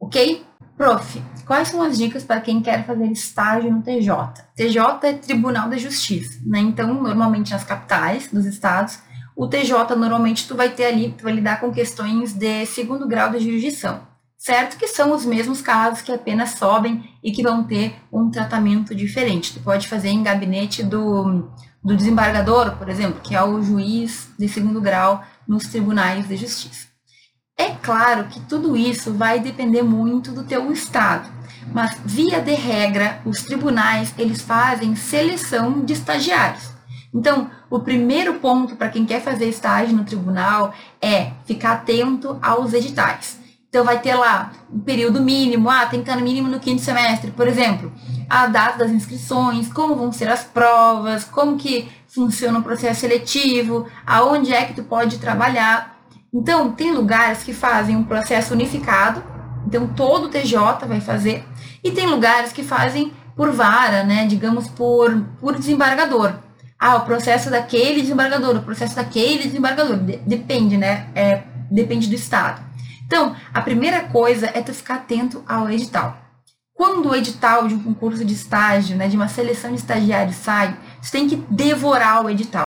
[0.00, 0.44] Ok?
[0.76, 4.10] Prof, quais são as dicas para quem quer fazer estágio no TJ?
[4.56, 6.58] TJ é Tribunal de Justiça, né?
[6.58, 8.98] Então, normalmente nas capitais dos estados,
[9.36, 13.30] o TJ normalmente tu vai ter ali, tu vai lidar com questões de segundo grau
[13.30, 14.02] de jurisdição
[14.44, 18.94] certo que são os mesmos casos que apenas sobem e que vão ter um tratamento
[18.94, 19.54] diferente.
[19.54, 21.50] Tu pode fazer em gabinete do,
[21.84, 26.88] do desembargador, por exemplo, que é o juiz de segundo grau nos tribunais de justiça.
[27.56, 31.28] É claro que tudo isso vai depender muito do teu estado,
[31.72, 36.72] mas via de regra, os tribunais eles fazem seleção de estagiários.
[37.12, 42.72] Então, o primeiro ponto para quem quer fazer estágio no tribunal é ficar atento aos
[42.72, 43.38] editais.
[43.68, 46.80] Então vai ter lá um período mínimo, ah, tem que estar no mínimo no quinto
[46.80, 47.92] semestre, por exemplo,
[48.34, 53.86] a data das inscrições, como vão ser as provas, como que funciona o processo seletivo,
[54.04, 56.00] aonde é que tu pode trabalhar.
[56.32, 59.22] Então, tem lugares que fazem um processo unificado,
[59.64, 61.44] então todo o TJ vai fazer,
[61.82, 66.34] e tem lugares que fazem por vara, né, digamos por, por desembargador.
[66.76, 72.16] Ah, o processo daquele desembargador, o processo daquele desembargador, de, depende, né, é, depende do
[72.16, 72.60] estado.
[73.06, 76.23] Então, a primeira coisa é tu ficar atento ao edital.
[76.74, 80.76] Quando o edital de um concurso de estágio, né, de uma seleção de estagiários sai,
[81.00, 82.64] tu tem que devorar o edital.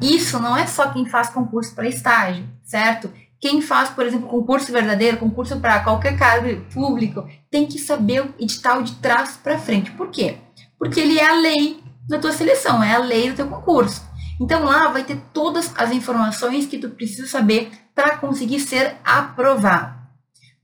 [0.00, 3.10] isso não é só quem faz concurso para estágio, certo?
[3.40, 8.34] Quem faz, por exemplo, concurso verdadeiro, concurso para qualquer cargo público, tem que saber o
[8.38, 9.90] edital de trás para frente.
[9.92, 10.36] Por quê?
[10.78, 14.02] Porque ele é a lei da tua seleção, é a lei do teu concurso.
[14.40, 20.01] Então lá vai ter todas as informações que tu precisa saber para conseguir ser aprovado.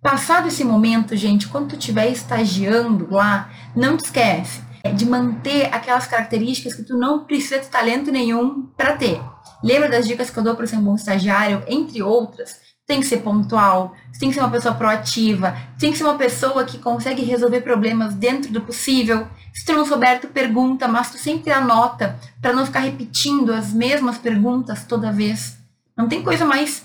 [0.03, 4.63] Passado esse momento, gente, quando tu estiver estagiando lá, não te esquece
[4.95, 9.21] de manter aquelas características que tu não precisa de talento nenhum para ter.
[9.63, 12.69] Lembra das dicas que eu dou para ser um bom estagiário, entre outras?
[12.89, 16.65] tem que ser pontual, tem que ser uma pessoa proativa, tem que ser uma pessoa
[16.65, 19.29] que consegue resolver problemas dentro do possível.
[19.53, 23.75] Se tu não souber, tu pergunta, mas tu sempre anota para não ficar repetindo as
[23.75, 25.59] mesmas perguntas toda vez.
[25.95, 26.83] Não tem coisa mais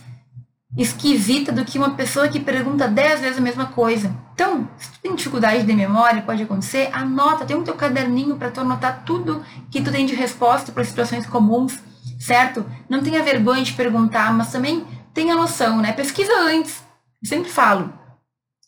[0.77, 4.15] esquisita do que uma pessoa que pergunta dez vezes a mesma coisa.
[4.33, 8.49] Então, se tu tem dificuldade de memória, pode acontecer, anota, tem um teu caderninho para
[8.49, 11.79] tu anotar tudo que tu tem de resposta para situações comuns,
[12.19, 12.65] certo?
[12.89, 15.93] Não tenha vergonha de perguntar, mas também tenha noção, né?
[15.93, 16.83] Pesquisa antes.
[17.21, 17.93] Eu sempre falo.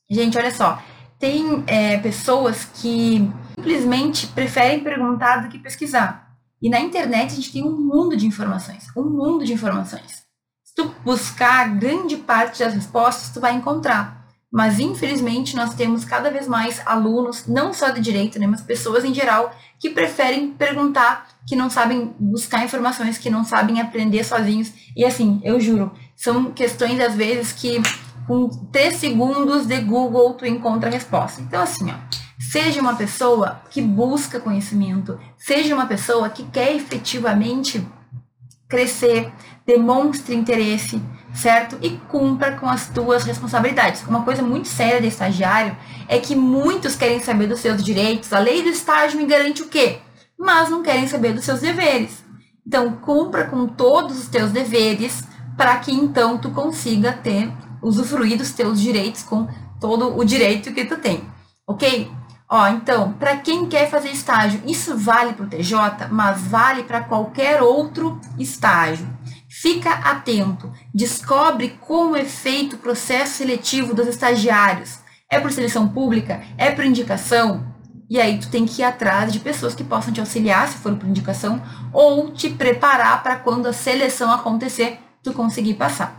[0.10, 0.82] Gente, olha só.
[1.18, 6.36] Tem é, pessoas que simplesmente preferem perguntar do que pesquisar.
[6.62, 8.86] E na internet a gente tem um mundo de informações.
[8.96, 10.25] Um mundo de informações.
[10.76, 14.26] Tu buscar grande parte das respostas, tu vai encontrar.
[14.52, 19.04] Mas infelizmente nós temos cada vez mais alunos, não só de direito, né, mas pessoas
[19.04, 24.72] em geral, que preferem perguntar, que não sabem buscar informações, que não sabem aprender sozinhos.
[24.96, 27.82] E assim, eu juro, são questões, às vezes, que
[28.28, 31.42] com três segundos de Google tu encontra a resposta.
[31.42, 31.96] Então, assim, ó,
[32.40, 37.86] seja uma pessoa que busca conhecimento, seja uma pessoa que quer efetivamente
[38.76, 39.32] crescer,
[39.66, 41.02] demonstre interesse,
[41.34, 41.78] certo?
[41.82, 44.04] E cumpra com as tuas responsabilidades.
[44.04, 45.76] Uma coisa muito séria de estagiário
[46.10, 48.34] é que muitos querem saber dos seus direitos.
[48.34, 50.00] A lei do estágio me garante o quê?
[50.38, 52.26] Mas não querem saber dos seus deveres.
[52.68, 55.24] Então, cumpra com todos os teus deveres,
[55.56, 57.50] para que então tu consiga ter,
[57.82, 59.48] usufruir dos teus direitos com
[59.80, 61.24] todo o direito que tu tem,
[61.66, 62.12] ok?
[62.50, 67.02] Ó, então, para quem quer fazer estágio, isso vale para o TJ, mas vale para
[67.02, 69.08] qualquer outro estágio.
[69.50, 75.00] Fica atento, descobre como é feito o processo seletivo dos estagiários.
[75.32, 76.44] É por seleção pública?
[76.58, 77.74] É por indicação?
[78.08, 80.96] E aí tu tem que ir atrás de pessoas que possam te auxiliar, se for
[80.96, 86.16] por indicação, ou te preparar para quando a seleção acontecer, tu conseguir passar.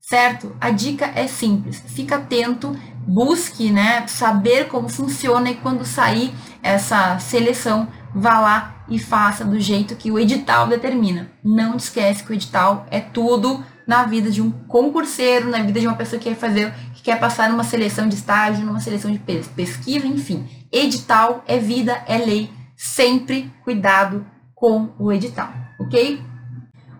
[0.00, 0.56] Certo?
[0.60, 1.82] A dica é simples.
[1.86, 2.74] Fica atento,
[3.08, 9.58] busque, né, saber como funciona e quando sair essa seleção, vá lá e faça do
[9.58, 11.30] jeito que o edital determina.
[11.42, 15.86] Não esquece que o edital é tudo na vida de um concurseiro, na vida de
[15.86, 19.18] uma pessoa que quer fazer, que quer passar numa seleção de estágio, numa seleção de
[19.18, 20.46] pesquisa, enfim.
[20.70, 22.50] Edital é vida, é lei.
[22.76, 26.22] Sempre cuidado com o edital, ok?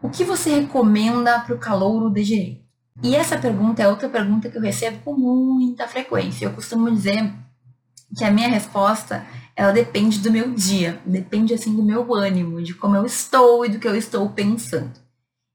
[0.03, 2.68] O que você recomenda para o calouro de direito?
[3.03, 6.47] E essa pergunta é outra pergunta que eu recebo com muita frequência.
[6.47, 7.33] Eu costumo dizer
[8.17, 12.75] que a minha resposta ela depende do meu dia, depende assim do meu ânimo, de
[12.75, 14.93] como eu estou e do que eu estou pensando.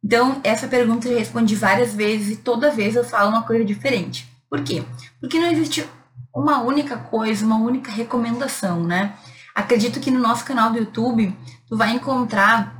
[0.03, 4.29] Então, essa pergunta eu respondi várias vezes e toda vez eu falo uma coisa diferente.
[4.49, 4.83] Por quê?
[5.19, 5.87] Porque não existe
[6.35, 9.13] uma única coisa, uma única recomendação, né?
[9.55, 11.33] Acredito que no nosso canal do YouTube
[11.67, 12.75] tu vai encontrar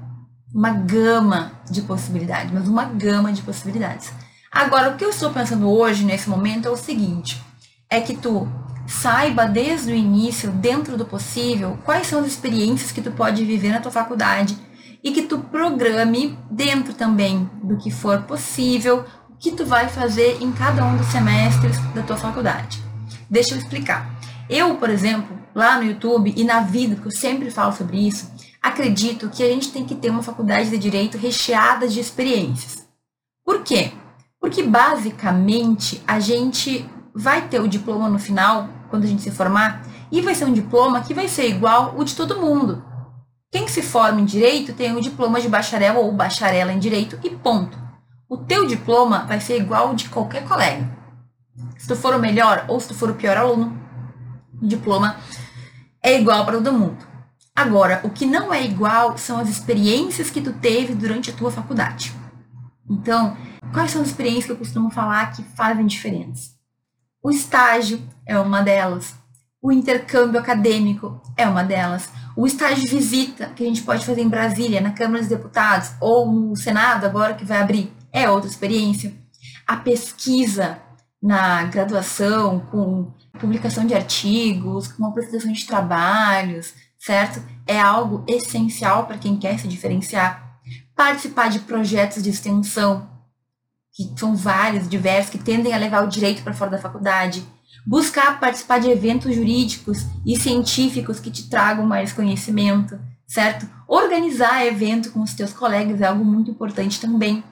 [0.54, 4.12] uma gama de possibilidades, mas uma gama de possibilidades.
[4.54, 7.42] Agora, o que eu estou pensando hoje, nesse momento, é o seguinte:
[7.90, 8.48] é que tu
[8.86, 13.72] saiba desde o início, dentro do possível, quais são as experiências que tu pode viver
[13.72, 14.56] na tua faculdade
[15.04, 20.38] e que tu programe dentro também do que for possível, o que tu vai fazer
[20.42, 22.82] em cada um dos semestres da tua faculdade.
[23.30, 24.08] Deixa eu explicar.
[24.50, 28.32] Eu, por exemplo, lá no YouTube e na vida, que eu sempre falo sobre isso,
[28.62, 32.86] acredito que a gente tem que ter uma faculdade de direito recheada de experiências.
[33.44, 33.92] Por quê?
[34.44, 39.88] Porque basicamente a gente vai ter o diploma no final, quando a gente se formar,
[40.12, 42.84] e vai ser um diploma que vai ser igual o de todo mundo.
[43.50, 47.30] Quem se forma em direito tem o diploma de bacharel ou bacharela em direito e
[47.30, 47.78] ponto.
[48.28, 50.90] O teu diploma vai ser igual o de qualquer colega.
[51.78, 53.82] Se tu for o melhor ou se tu for o pior aluno,
[54.62, 55.16] o diploma
[56.04, 56.98] é igual para todo mundo.
[57.56, 61.50] Agora, o que não é igual são as experiências que tu teve durante a tua
[61.50, 62.14] faculdade.
[62.90, 63.38] Então,
[63.72, 66.52] quais são as experiências que eu costumo falar que fazem diferença?
[67.22, 69.16] O estágio é uma delas.
[69.62, 72.10] O intercâmbio acadêmico é uma delas.
[72.36, 75.92] O estágio de visita que a gente pode fazer em Brasília, na Câmara dos Deputados
[76.02, 79.14] ou no Senado, agora que vai abrir, é outra experiência.
[79.66, 80.80] A pesquisa
[81.22, 87.42] na graduação, com publicação de artigos, com apresentação de trabalhos, certo?
[87.66, 90.42] É algo essencial para quem quer se diferenciar.
[90.96, 93.10] participar de projetos de extensão,
[93.94, 97.46] que são vários, diversos, que tendem a levar o direito para fora da faculdade,
[97.86, 103.68] buscar participar de eventos jurídicos e científicos que te tragam mais conhecimento, certo?
[103.88, 107.44] Organizar evento com os teus colegas é algo muito importante também.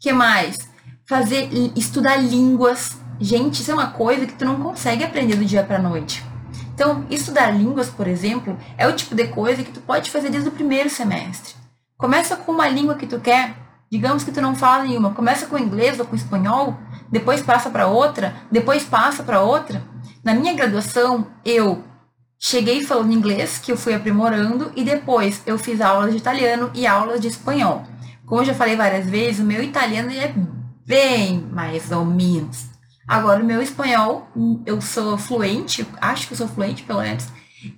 [0.00, 0.68] que mais?
[1.08, 2.96] Fazer estudar línguas.
[3.20, 6.24] Gente, isso é uma coisa que tu não consegue aprender do dia para noite.
[6.74, 10.48] Então, estudar línguas, por exemplo, é o tipo de coisa que tu pode fazer desde
[10.48, 11.54] o primeiro semestre.
[11.96, 13.54] Começa com uma língua que tu quer,
[13.94, 16.76] digamos que tu não fala nenhuma, começa com inglês ou com espanhol,
[17.12, 19.80] depois passa para outra, depois passa para outra.
[20.24, 21.84] Na minha graduação, eu
[22.36, 26.88] cheguei falando inglês, que eu fui aprimorando, e depois eu fiz aulas de italiano e
[26.88, 27.84] aulas de espanhol.
[28.26, 30.34] Como eu já falei várias vezes, o meu italiano é
[30.84, 32.66] bem mais ou menos.
[33.06, 34.26] Agora, o meu espanhol,
[34.66, 37.28] eu sou fluente, acho que eu sou fluente, pelo menos,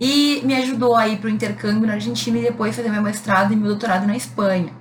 [0.01, 3.53] e me ajudou a ir para o intercâmbio na Argentina e depois fazer meu mestrado
[3.53, 4.73] e meu doutorado na Espanha.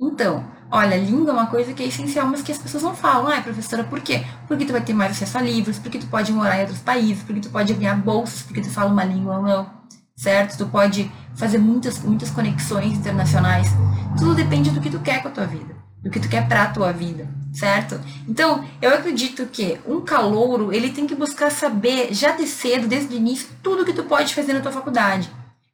[0.00, 3.28] Então, olha, língua é uma coisa que é essencial, mas que as pessoas não falam.
[3.32, 4.24] Ah, professora, por quê?
[4.46, 7.22] Porque tu vai ter mais acesso a livros, porque tu pode morar em outros países,
[7.22, 9.70] porque tu pode ganhar bolsas, porque tu fala uma língua ou não,
[10.16, 10.56] certo?
[10.56, 13.68] Tu pode fazer muitas, muitas conexões internacionais.
[14.18, 16.64] Tudo depende do que tu quer com a tua vida, do que tu quer para
[16.64, 18.00] a tua vida certo?
[18.28, 23.14] Então, eu acredito que um calouro, ele tem que buscar saber já de cedo, desde
[23.14, 25.30] o início, tudo que tu pode fazer na tua faculdade.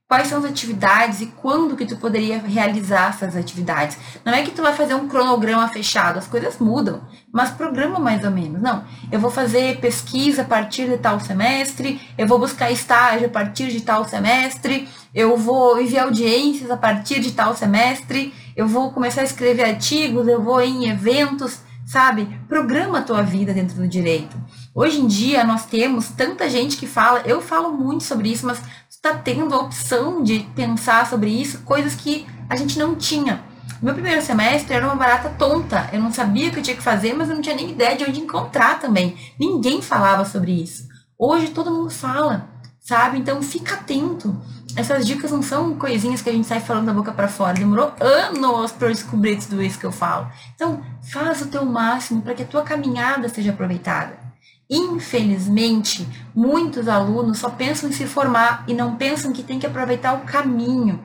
[0.08, 3.98] Quais são as atividades e quando que tu poderia realizar essas atividades.
[4.24, 7.00] Não é que tu vai fazer um cronograma fechado, as coisas mudam,
[7.32, 8.62] mas programa mais ou menos.
[8.62, 13.30] Não, eu vou fazer pesquisa a partir de tal semestre, eu vou buscar estágio a
[13.30, 18.92] partir de tal semestre, eu vou enviar audiências a partir de tal semestre, eu vou
[18.92, 22.28] começar a escrever artigos, eu vou em eventos, sabe?
[22.48, 24.36] Programa a tua vida dentro do direito.
[24.74, 28.60] Hoje em dia nós temos tanta gente que fala, eu falo muito sobre isso, mas
[29.06, 33.40] está tendo a opção de pensar sobre isso, coisas que a gente não tinha.
[33.80, 35.88] Meu primeiro semestre era uma barata tonta.
[35.92, 37.96] Eu não sabia o que eu tinha que fazer, mas eu não tinha nem ideia
[37.96, 39.16] de onde encontrar também.
[39.38, 40.88] Ninguém falava sobre isso.
[41.18, 42.48] Hoje todo mundo fala,
[42.80, 43.18] sabe?
[43.18, 44.36] Então fica atento.
[44.74, 47.54] Essas dicas não são coisinhas que a gente sai falando da boca para fora.
[47.54, 50.28] Demorou anos para eu descobrir tudo isso que eu falo.
[50.54, 54.25] Então, faz o teu máximo para que a tua caminhada seja aproveitada.
[54.68, 60.14] Infelizmente, muitos alunos só pensam em se formar e não pensam que tem que aproveitar
[60.14, 61.00] o caminho,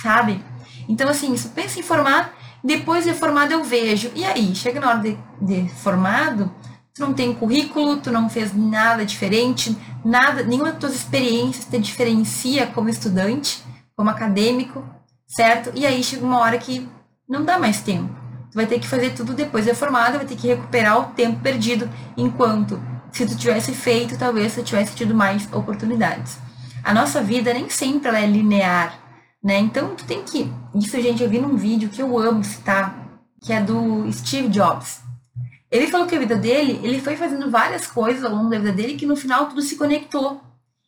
[0.00, 0.42] sabe?
[0.88, 4.10] Então, assim, isso pensa em formar, depois de formado eu vejo.
[4.14, 6.50] E aí, chega na hora de, de formado,
[6.94, 11.78] tu não tem currículo, tu não fez nada diferente, nada, nenhuma das tuas experiências te
[11.78, 13.62] diferencia como estudante,
[13.96, 14.84] como acadêmico,
[15.26, 15.72] certo?
[15.74, 16.88] E aí chega uma hora que
[17.28, 18.23] não dá mais tempo.
[18.54, 21.40] Tu vai ter que fazer tudo depois de formado, vai ter que recuperar o tempo
[21.40, 26.38] perdido, enquanto se tu tivesse feito, talvez tu tivesse tido mais oportunidades.
[26.84, 28.96] A nossa vida nem sempre ela é linear,
[29.42, 29.58] né?
[29.58, 32.96] Então tu tem que, isso gente, eu vi num vídeo que eu amo citar,
[33.42, 35.00] que é do Steve Jobs.
[35.68, 38.70] Ele falou que a vida dele, ele foi fazendo várias coisas ao longo da vida
[38.70, 40.40] dele que no final tudo se conectou.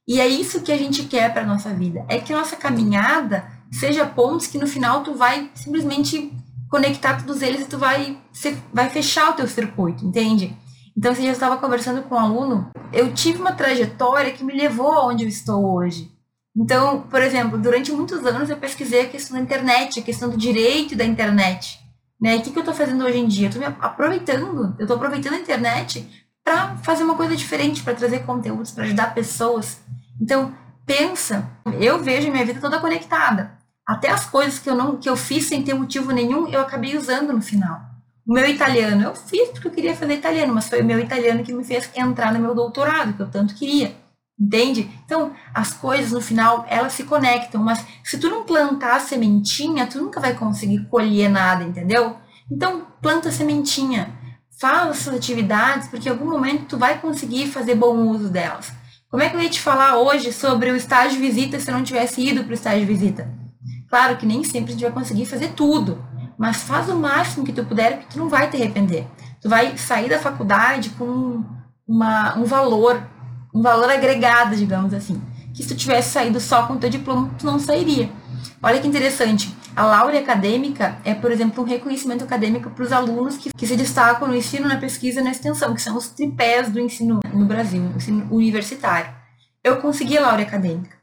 [0.06, 2.04] E é isso que a gente quer para nossa vida.
[2.08, 6.32] É que a nossa caminhada seja pontos que no final tu vai simplesmente
[6.68, 10.56] conectar todos eles e tu vai, você vai fechar o teu circuito, entende?
[10.96, 14.92] Então, se eu estava conversando com um aluno, eu tive uma trajetória que me levou
[14.92, 16.10] aonde eu estou hoje.
[16.56, 20.38] Então, por exemplo, durante muitos anos eu pesquisei a questão da internet, a questão do
[20.38, 21.78] direito da internet.
[22.18, 22.36] Né?
[22.36, 23.46] E o que, que eu estou fazendo hoje em dia?
[23.46, 27.94] Eu estou me aproveitando, eu estou aproveitando a internet para fazer uma coisa diferente, para
[27.94, 29.80] trazer conteúdos, para ajudar pessoas.
[30.18, 30.54] Então,
[30.86, 33.55] pensa, eu vejo minha vida toda conectada.
[33.86, 36.96] Até as coisas que eu não que eu fiz sem ter motivo nenhum, eu acabei
[36.96, 37.80] usando no final.
[38.26, 41.44] O meu italiano, eu fiz porque eu queria fazer italiano, mas foi o meu italiano
[41.44, 43.94] que me fez entrar no meu doutorado, que eu tanto queria.
[44.38, 44.90] Entende?
[45.04, 49.86] Então, as coisas no final, elas se conectam, mas se tu não plantar a sementinha,
[49.86, 52.16] tu nunca vai conseguir colher nada, entendeu?
[52.50, 54.12] Então, planta a sementinha.
[54.60, 58.72] Fala suas atividades, porque em algum momento tu vai conseguir fazer bom uso delas.
[59.08, 61.74] Como é que eu ia te falar hoje sobre o estágio de visita se eu
[61.74, 63.45] não tivesse ido para o estágio visita?
[63.88, 66.04] Claro que nem sempre a gente vai conseguir fazer tudo,
[66.38, 69.06] mas faz o máximo que tu puder, porque tu não vai te arrepender.
[69.40, 71.44] Tu vai sair da faculdade com
[71.86, 73.00] uma, um valor
[73.56, 75.20] um valor agregado, digamos assim.
[75.54, 78.10] Que se tu tivesse saído só com o teu diploma, tu não sairia.
[78.62, 79.56] Olha que interessante.
[79.74, 83.74] A laurea acadêmica é, por exemplo, um reconhecimento acadêmico para os alunos que, que se
[83.74, 87.46] destacam no ensino, na pesquisa e na extensão, que são os tripés do ensino no
[87.46, 89.10] Brasil, no ensino universitário.
[89.64, 90.96] Eu consegui a laurea acadêmica,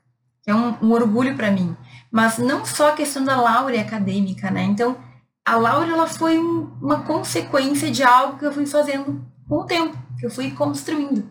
[0.43, 1.75] que é um, um orgulho para mim.
[2.13, 4.63] Mas não só a questão da laurea acadêmica, né?
[4.63, 4.95] Então,
[5.43, 9.65] a laurea ela foi um, uma consequência de algo que eu fui fazendo com o
[9.65, 11.27] tempo, que eu fui construindo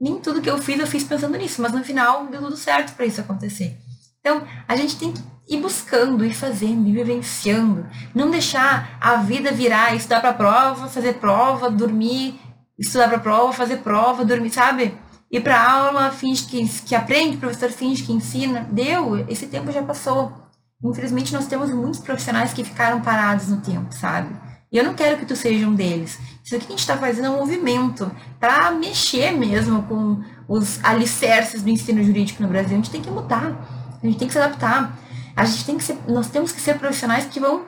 [0.00, 2.94] nem tudo que eu fiz eu fiz pensando nisso, mas no final deu tudo certo
[2.94, 3.76] para isso acontecer.
[4.20, 7.86] Então, a gente tem que ir buscando, ir fazendo, ir vivenciando.
[8.14, 12.38] Não deixar a vida virar estudar para prova, fazer prova, dormir,
[12.78, 14.94] estudar para prova, fazer prova, dormir, sabe?
[15.30, 18.66] Ir para aula, finge que, que aprende, professor finge que ensina.
[18.70, 20.32] Deu, esse tempo já passou.
[20.84, 24.34] Infelizmente, nós temos muitos profissionais que ficaram parados no tempo, sabe?
[24.70, 26.18] E eu não quero que tu seja um deles.
[26.44, 30.82] Isso aqui que a gente está fazendo é um movimento para mexer mesmo com os
[30.84, 32.72] alicerces do ensino jurídico no Brasil.
[32.72, 34.96] A gente tem que mudar, a gente tem que se adaptar.
[35.34, 37.64] A gente tem que ser, nós temos que ser profissionais que vão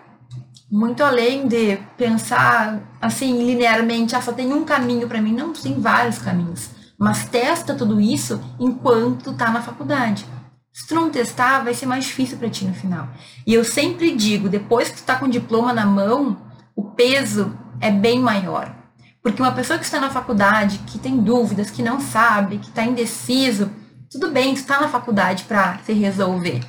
[0.70, 5.34] muito além de pensar assim linearmente, ah, só tem um caminho para mim.
[5.34, 6.70] Não, tem vários caminhos.
[6.98, 10.26] Mas testa tudo isso enquanto tá na faculdade.
[10.72, 13.08] Se tu não testar, vai ser mais difícil para ti no final.
[13.46, 16.36] E eu sempre digo, depois que tu tá com o diploma na mão,
[16.74, 18.74] o peso é bem maior.
[19.22, 22.84] Porque uma pessoa que está na faculdade, que tem dúvidas, que não sabe, que está
[22.84, 23.70] indeciso,
[24.10, 26.60] tudo bem, tu está na faculdade para se resolver.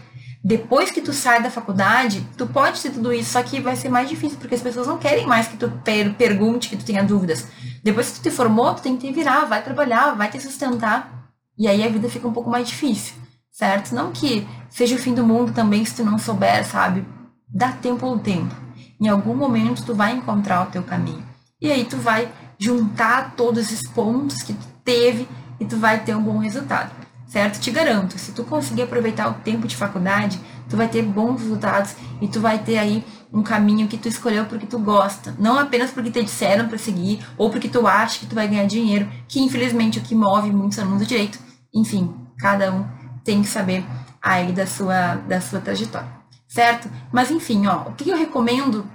[0.44, 3.90] Depois que tu sai da faculdade, tu pode ter tudo isso, só que vai ser
[3.90, 7.04] mais difícil, porque as pessoas não querem mais que tu per pergunte, que tu tenha
[7.04, 7.46] dúvidas.
[7.84, 11.32] Depois que tu te formou, tu tem que te virar, vai trabalhar, vai te sustentar,
[11.58, 13.16] e aí a vida fica um pouco mais difícil,
[13.52, 13.94] certo?
[13.94, 17.06] Não que seja o fim do mundo também se tu não souber, sabe?
[17.48, 18.56] Dá tempo ao tempo.
[19.00, 21.24] Em algum momento tu vai encontrar o teu caminho.
[21.62, 25.28] E aí tu vai juntar todos esses pontos que tu teve
[25.60, 26.99] e tu vai ter um bom resultado
[27.30, 27.60] certo?
[27.60, 31.96] Te garanto, se tu conseguir aproveitar o tempo de faculdade, tu vai ter bons resultados
[32.20, 35.92] e tu vai ter aí um caminho que tu escolheu porque tu gosta, não apenas
[35.92, 39.40] porque te disseram para seguir ou porque tu acha que tu vai ganhar dinheiro, que
[39.40, 41.40] infelizmente é o que move muitos alunos do direito.
[41.74, 42.86] Enfim, cada um
[43.24, 43.86] tem que saber
[44.22, 46.10] aí da sua da sua trajetória,
[46.48, 46.90] certo?
[47.12, 48.86] Mas enfim, ó, o que eu recomendo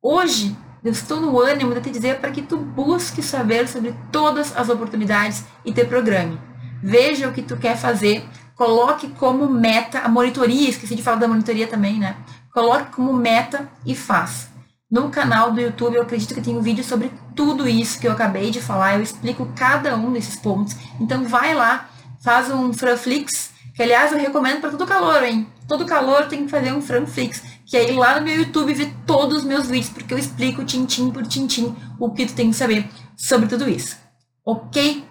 [0.00, 4.56] hoje eu estou no ânimo de te dizer para que tu busque saber sobre todas
[4.56, 6.38] as oportunidades e te programe
[6.82, 8.24] veja o que tu quer fazer,
[8.56, 12.16] coloque como meta a monitoria, esqueci de falar da monitoria também, né?
[12.52, 14.50] Coloque como meta e faça.
[14.90, 18.12] No canal do YouTube, eu acredito que tem um vídeo sobre tudo isso que eu
[18.12, 20.76] acabei de falar, eu explico cada um desses pontos.
[21.00, 21.88] Então vai lá,
[22.22, 25.46] faz um Franflix, que aliás eu recomendo para todo calor, hein?
[25.66, 29.38] Todo calor tem que fazer um Franflix, que aí lá no meu YouTube vê todos
[29.38, 32.86] os meus vídeos, porque eu explico tintim por tintim o que tu tem que saber
[33.16, 33.96] sobre tudo isso.
[34.44, 35.04] Ok?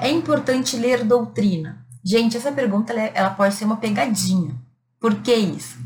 [0.00, 1.86] É importante ler doutrina?
[2.04, 4.54] Gente, essa pergunta ela pode ser uma pegadinha.
[5.00, 5.78] Por que isso?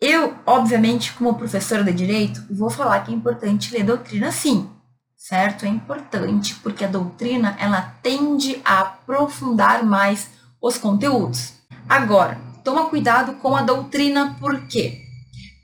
[0.00, 4.68] Eu, obviamente, como professora de direito, vou falar que é importante ler doutrina sim,
[5.16, 5.64] certo?
[5.64, 10.28] É importante porque a doutrina ela tende a aprofundar mais
[10.60, 11.54] os conteúdos.
[11.88, 15.01] Agora, toma cuidado com a doutrina por quê?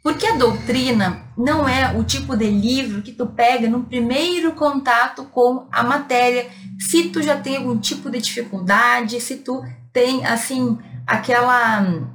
[0.09, 5.25] Porque a doutrina não é o tipo de livro que tu pega no primeiro contato
[5.25, 6.49] com a matéria,
[6.81, 12.09] se tu já tem algum tipo de dificuldade, se tu tem assim aquela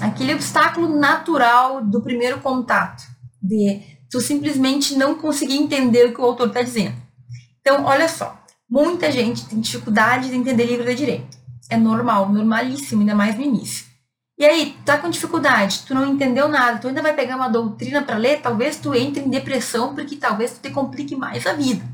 [0.00, 3.04] aquele obstáculo natural do primeiro contato,
[3.42, 6.96] de tu simplesmente não conseguir entender o que o autor está dizendo.
[7.60, 11.36] Então, olha só, muita gente tem dificuldade de entender livro de direito.
[11.68, 13.84] É normal, normalíssimo, ainda mais no início.
[14.36, 18.02] E aí, tá com dificuldade, tu não entendeu nada, tu ainda vai pegar uma doutrina
[18.02, 21.84] para ler, talvez tu entre em depressão, porque talvez tu te complique mais a vida.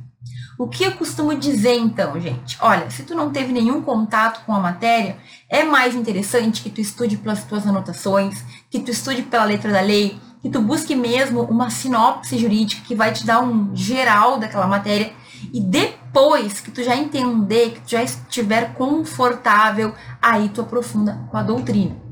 [0.59, 2.57] O que eu costumo dizer então, gente?
[2.61, 5.18] Olha, se tu não teve nenhum contato com a matéria,
[5.51, 9.80] é mais interessante que tu estude pelas tuas anotações, que tu estude pela letra da
[9.82, 14.66] lei, que tu busque mesmo uma sinopse jurídica que vai te dar um geral daquela
[14.66, 15.12] matéria
[15.53, 21.36] e depois que tu já entender, que tu já estiver confortável, aí tu aprofunda com
[21.36, 22.10] a doutrina.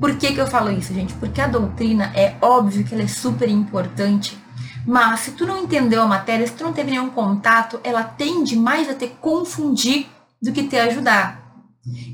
[0.00, 1.12] Por que, que eu falo isso, gente?
[1.14, 4.36] Porque a doutrina é óbvio que ela é super importante,
[4.86, 8.56] mas se tu não entendeu a matéria, se tu não teve nenhum contato, ela tende
[8.56, 10.06] mais a te confundir
[10.40, 11.38] do que te ajudar.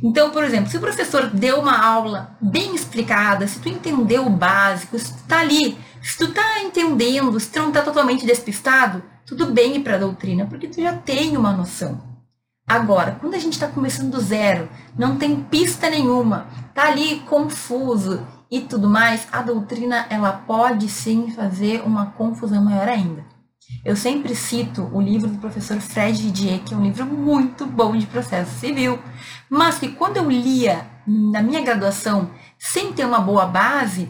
[0.03, 4.31] Então, por exemplo, se o professor deu uma aula bem explicada, se tu entendeu o
[4.31, 9.03] básico, se tu tá ali, se tu tá entendendo, se tu não tá totalmente despistado,
[9.25, 12.16] tudo bem ir para a doutrina, porque tu já tem uma noção.
[12.67, 18.27] Agora, quando a gente está começando do zero, não tem pista nenhuma, tá ali confuso
[18.51, 23.25] e tudo mais, a doutrina ela pode sim fazer uma confusão maior ainda.
[23.85, 27.97] Eu sempre cito o livro do professor Fred Didier, que é um livro muito bom
[27.97, 28.99] de processo civil,
[29.49, 34.09] mas que quando eu lia na minha graduação sem ter uma boa base,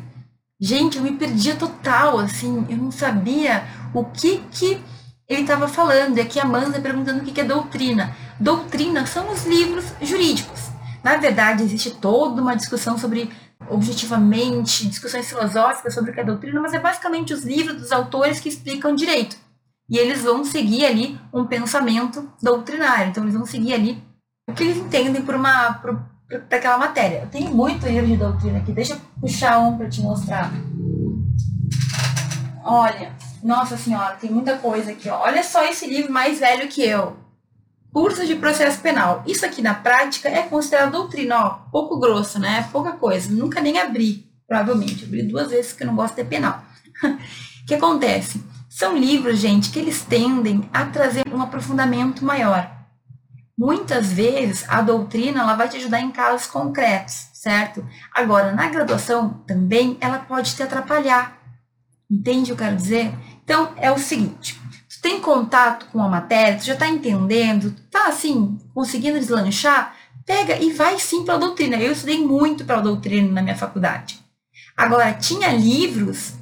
[0.59, 4.81] gente, eu me perdia total, assim, eu não sabia o que que
[5.29, 8.17] ele estava falando, e aqui a Amanda perguntando o que é doutrina.
[8.39, 10.71] Doutrina são os livros jurídicos.
[11.03, 13.31] Na verdade, existe toda uma discussão sobre,
[13.69, 18.39] objetivamente, discussões filosóficas sobre o que é doutrina, mas é basicamente os livros dos autores
[18.39, 19.37] que explicam direito.
[19.89, 23.11] E eles vão seguir ali um pensamento doutrinário.
[23.11, 24.03] Então, eles vão seguir ali
[24.49, 26.01] o que eles entendem por uma, por,
[26.51, 27.23] aquela matéria.
[27.23, 30.53] Eu tenho muito livro de doutrina aqui, deixa eu puxar um para te mostrar.
[32.65, 33.13] Olha,
[33.47, 35.09] nossa senhora, tem muita coisa aqui.
[35.09, 37.17] Olha só esse livro mais velho que eu.
[37.93, 39.23] Curso de processo penal.
[39.25, 42.69] Isso aqui na prática é considerado doutrina, ó, pouco grosso, né?
[42.73, 43.31] Pouca coisa.
[43.31, 45.05] Nunca nem abri, provavelmente.
[45.05, 46.61] Abri duas vezes porque eu não gosto de penal.
[47.05, 47.17] O
[47.69, 48.43] que acontece?
[48.69, 52.69] São livros, gente, que eles tendem a trazer um aprofundamento maior.
[53.57, 57.87] Muitas vezes a doutrina ela vai te ajudar em casos concretos, certo?
[58.13, 61.39] Agora, na graduação também ela pode te atrapalhar.
[62.11, 63.15] Entende o que eu quero dizer?
[63.47, 68.09] Então, é o seguinte, tu tem contato com a matéria, tu já está entendendo, tá
[68.09, 69.95] assim, conseguindo deslanchar,
[70.27, 71.77] pega e vai sim para a doutrina.
[71.77, 74.19] Eu estudei muito para a doutrina na minha faculdade.
[74.77, 76.33] Agora, tinha livros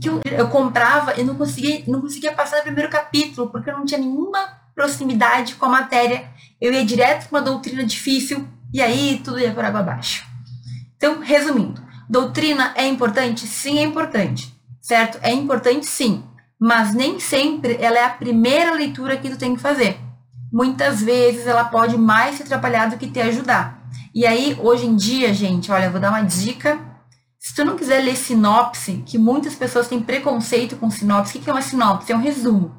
[0.00, 3.76] que eu, eu comprava e não conseguia, não conseguia passar no primeiro capítulo, porque eu
[3.76, 4.38] não tinha nenhuma
[4.72, 6.30] proximidade com a matéria.
[6.60, 10.24] Eu ia direto para uma doutrina difícil e aí tudo ia por água abaixo.
[10.96, 13.48] Então, resumindo, doutrina é importante?
[13.48, 15.18] Sim, é importante, certo?
[15.22, 16.22] É importante sim,
[16.62, 19.98] mas nem sempre ela é a primeira leitura que tu tem que fazer.
[20.52, 23.82] Muitas vezes ela pode mais te atrapalhar do que te ajudar.
[24.14, 26.78] E aí, hoje em dia, gente, olha, eu vou dar uma dica.
[27.36, 31.50] Se tu não quiser ler sinopse, que muitas pessoas têm preconceito com sinopse, o que
[31.50, 32.12] é uma sinopse?
[32.12, 32.72] É um resumo.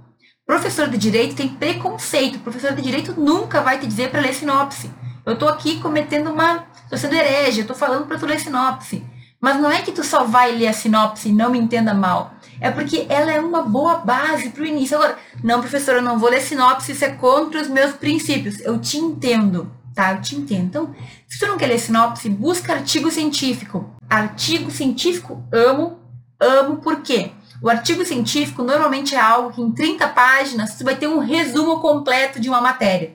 [0.47, 2.39] Professor de direito tem preconceito.
[2.39, 4.89] Professor de direito nunca vai te dizer para ler sinopse.
[5.25, 6.67] Eu estou aqui cometendo uma.
[6.85, 9.03] Estou sendo herege, eu estou falando para tu ler sinopse.
[9.41, 12.33] Mas não é que tu só vai ler a sinopse não me entenda mal.
[12.59, 14.97] É porque ela é uma boa base para o início.
[14.97, 18.59] Agora, não, professor, eu não vou ler sinopse, isso é contra os meus princípios.
[18.61, 20.13] Eu te entendo, tá?
[20.13, 20.65] Eu te entendo.
[20.65, 20.95] Então,
[21.27, 23.89] se tu não quer ler sinopse, busca artigo científico.
[24.09, 25.99] Artigo científico, amo.
[26.39, 27.31] Amo por quê?
[27.61, 31.79] O artigo científico normalmente é algo que em 30 páginas você vai ter um resumo
[31.79, 33.13] completo de uma matéria.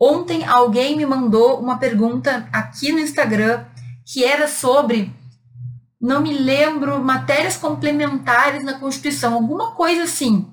[0.00, 3.64] Ontem alguém me mandou uma pergunta aqui no Instagram
[4.04, 5.12] que era sobre,
[6.00, 10.46] não me lembro, matérias complementares na Constituição, alguma coisa assim.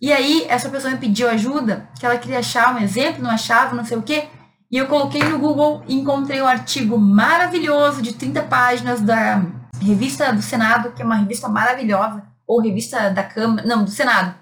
[0.00, 3.74] E aí essa pessoa me pediu ajuda, que ela queria achar um exemplo, não achava,
[3.74, 4.28] não sei o quê.
[4.70, 9.42] E eu coloquei no Google e encontrei um artigo maravilhoso de 30 páginas da
[9.80, 14.34] Revista do Senado, que é uma revista maravilhosa, ou revista da Câmara, não, do Senado,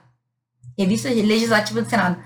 [0.78, 2.18] revista legislativa do Senado.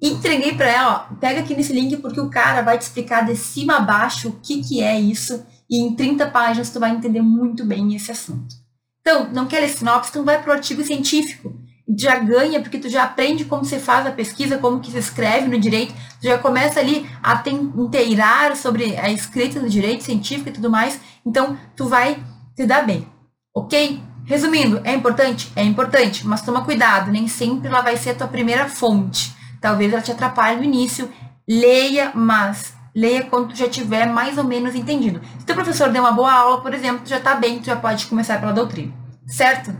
[0.00, 3.24] E entreguei para ela, ó, pega aqui nesse link porque o cara vai te explicar
[3.24, 6.90] de cima a baixo o que, que é isso e em 30 páginas tu vai
[6.90, 8.54] entender muito bem esse assunto.
[9.00, 11.58] Então, não quer ler sinopse, então vai para o artigo científico.
[11.98, 15.48] Já ganha, porque tu já aprende como se faz a pesquisa, como que se escreve
[15.48, 20.50] no direito, tu já começa ali a te inteirar sobre a escrita do direito científico
[20.50, 22.22] e tudo mais, então tu vai
[22.54, 23.08] te dar bem,
[23.54, 23.98] ok?
[24.26, 25.50] Resumindo, é importante?
[25.56, 29.34] É importante, mas toma cuidado, nem sempre ela vai ser a tua primeira fonte.
[29.58, 31.10] Talvez ela te atrapalhe no início.
[31.48, 35.20] Leia, mas leia quando tu já tiver mais ou menos entendido.
[35.38, 37.76] Se teu professor deu uma boa aula, por exemplo, tu já tá bem, tu já
[37.76, 38.92] pode começar pela doutrina.
[39.26, 39.74] Certo?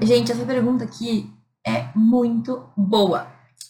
[0.00, 1.30] Gente, essa pergunta aqui
[1.66, 3.26] é muito boa,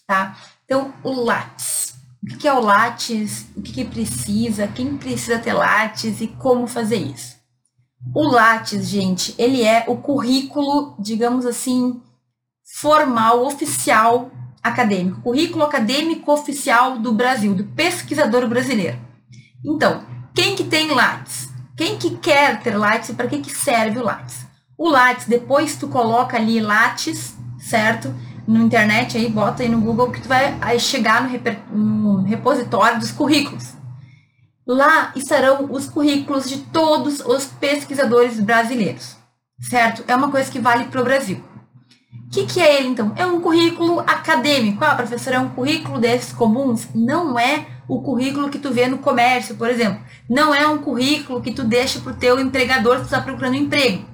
[0.07, 0.37] tá?
[0.65, 1.95] Então, o Lattes.
[2.23, 3.47] O que é o Lattes?
[3.57, 4.69] O que precisa?
[4.69, 7.37] Quem precisa ter Lattes e como fazer isso?
[8.15, 12.01] O Lattes, gente, ele é o currículo, digamos assim,
[12.81, 14.31] formal, oficial
[14.63, 18.99] acadêmico, currículo acadêmico oficial do Brasil, do pesquisador brasileiro.
[19.65, 20.05] Então,
[20.35, 21.49] quem que tem Lattes?
[21.77, 24.47] Quem que quer ter Lattes e para que, que serve o Lattes?
[24.77, 28.15] O Lattes, depois tu coloca ali Lattes, certo?
[28.47, 31.31] No internet aí, bota aí no Google que tu vai chegar no,
[31.73, 33.75] no repositório dos currículos.
[34.67, 39.17] Lá estarão os currículos de todos os pesquisadores brasileiros,
[39.61, 40.05] certo?
[40.07, 41.43] É uma coisa que vale para o Brasil.
[42.13, 43.13] O que, que é ele, então?
[43.17, 44.85] É um currículo acadêmico.
[44.85, 46.89] Ah, professor, é um currículo desses comuns?
[46.95, 50.01] Não é o currículo que tu vê no comércio, por exemplo.
[50.29, 54.05] Não é um currículo que tu deixa para o teu empregador que está procurando emprego.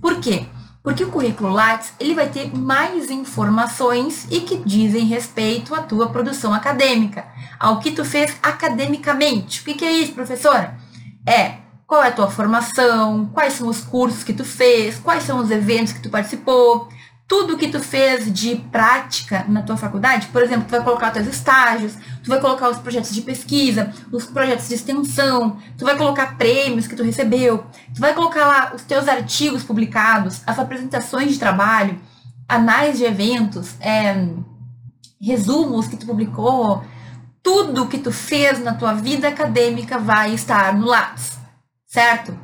[0.00, 0.46] Por quê?
[0.82, 6.08] Porque o currículo Lattes ele vai ter mais informações e que dizem respeito à tua
[6.08, 7.24] produção acadêmica,
[7.58, 9.60] ao que tu fez academicamente.
[9.60, 10.76] O que, que é isso, professora?
[11.26, 15.38] É qual é a tua formação, quais são os cursos que tu fez, quais são
[15.38, 16.88] os eventos que tu participou,
[17.30, 21.28] tudo que tu fez de prática na tua faculdade, por exemplo, tu vai colocar teus
[21.28, 26.36] estágios, tu vai colocar os projetos de pesquisa, os projetos de extensão, tu vai colocar
[26.36, 27.64] prêmios que tu recebeu,
[27.94, 32.00] tu vai colocar lá os teus artigos publicados, as apresentações de trabalho,
[32.48, 34.26] anais de eventos, é,
[35.22, 36.82] resumos que tu publicou,
[37.40, 41.38] tudo que tu fez na tua vida acadêmica vai estar no Lattes,
[41.86, 42.36] certo?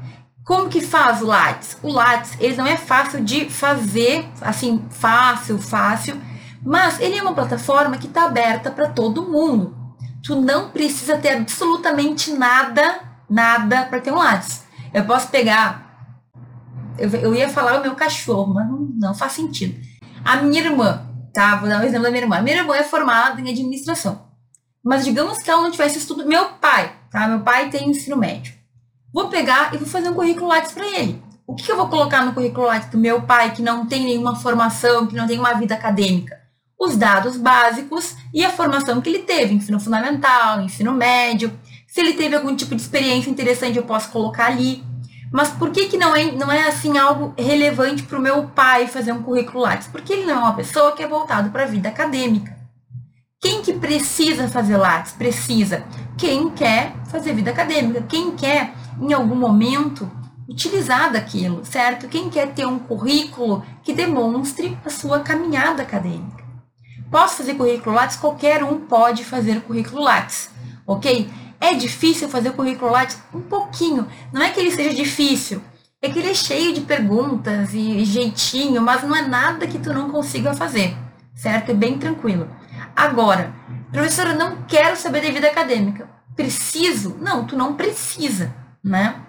[0.47, 1.77] Como que faz o Lattes?
[1.83, 6.23] O Lattes, ele não é fácil de fazer, assim, fácil, fácil,
[6.65, 9.77] mas ele é uma plataforma que está aberta para todo mundo.
[10.23, 14.65] tu não precisa ter absolutamente nada, nada para ter um Lattes.
[14.95, 16.15] Eu posso pegar,
[16.97, 19.81] eu, eu, ia falar o meu cachorro, mas não, não faz sentido.
[20.25, 21.57] A minha irmã, tá?
[21.57, 22.39] Vou dar um exemplo da minha irmã.
[22.39, 24.29] A minha irmã é formada em administração.
[24.83, 26.25] Mas digamos que ela não tivesse estudo.
[26.25, 27.27] Meu pai, tá?
[27.27, 28.56] Meu pai tem ensino médio.
[29.17, 31.23] Vou pegar e vou fazer um currículo Lattes para ele.
[31.47, 34.37] O que eu vou colocar no currículo Lattes do meu pai que não tem nenhuma
[34.37, 36.39] formação, que não tem uma vida acadêmica?
[36.79, 41.51] Os dados básicos e a formação que ele teve, ensino fundamental, ensino médio.
[41.89, 44.85] Se ele teve algum tipo de experiência interessante, eu posso colocar ali.
[45.33, 48.87] Mas por que, que não, é, não é assim algo relevante para o meu pai
[48.87, 49.89] fazer um currículo Lattes?
[49.89, 52.55] Porque ele não é uma pessoa que é voltado para a vida acadêmica.
[53.41, 55.13] Quem que precisa fazer Lattes?
[55.13, 55.85] Precisa.
[56.19, 60.11] Quem quer fazer vida acadêmica, quem quer, em algum momento,
[60.49, 62.09] utilizar daquilo, certo?
[62.09, 66.45] Quem quer ter um currículo que demonstre a sua caminhada acadêmica.
[67.11, 68.17] Posso fazer currículo Lattes?
[68.17, 70.51] Qualquer um pode fazer currículo Lattes,
[70.87, 71.31] ok?
[71.61, 73.19] É difícil fazer currículo Lattes?
[73.33, 74.07] Um pouquinho.
[74.33, 75.63] Não é que ele seja difícil,
[76.03, 79.93] é que ele é cheio de perguntas e jeitinho, mas não é nada que tu
[79.93, 80.97] não consiga fazer,
[81.35, 81.71] certo?
[81.71, 82.49] É bem tranquilo.
[82.95, 83.55] Agora,
[83.91, 86.09] professora, não quero saber da vida acadêmica.
[86.35, 87.17] Preciso?
[87.21, 88.55] Não, tu não precisa,
[88.87, 89.21] né?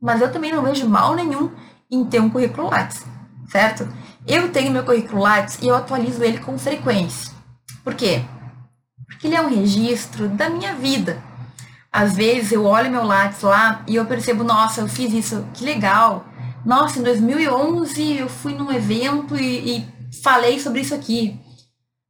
[0.00, 1.50] Mas eu também não vejo mal nenhum
[1.90, 3.04] em ter um currículo Lattes,
[3.48, 3.86] certo?
[4.26, 7.30] Eu tenho meu currículo Lattes e eu atualizo ele com frequência.
[7.84, 8.24] Por quê?
[9.06, 11.22] Porque ele é um registro da minha vida.
[11.92, 15.64] Às vezes eu olho meu Lattes lá e eu percebo, nossa, eu fiz isso, que
[15.64, 16.24] legal.
[16.64, 19.88] Nossa, em 2011 eu fui num evento e, e
[20.22, 21.38] falei sobre isso aqui.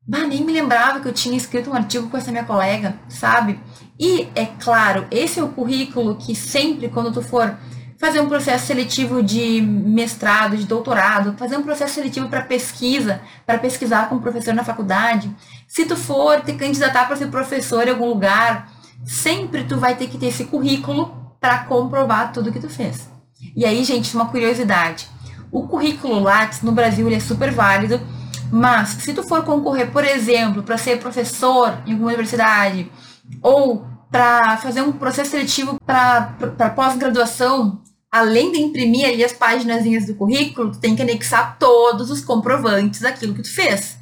[0.06, 3.58] Bah, nem me lembrava que eu tinha escrito um artigo com essa minha colega, sabe?
[3.98, 7.56] E, é claro, esse é o currículo que sempre, quando tu for
[7.96, 13.58] fazer um processo seletivo de mestrado, de doutorado, fazer um processo seletivo para pesquisa, para
[13.58, 15.34] pesquisar com um professor na faculdade.
[15.68, 18.70] Se tu for te candidatar para ser professor em algum lugar,
[19.04, 23.08] sempre tu vai ter que ter esse currículo para comprovar tudo que tu fez.
[23.54, 25.08] E aí, gente, uma curiosidade.
[25.52, 28.00] O currículo Lattes no Brasil ele é super válido,
[28.50, 32.90] mas se tu for concorrer, por exemplo, para ser professor em alguma universidade
[33.42, 40.14] ou para fazer um processo seletivo para pós-graduação, além de imprimir ali as páginas do
[40.14, 43.98] currículo, tu tem que anexar todos os comprovantes daquilo que tu fez.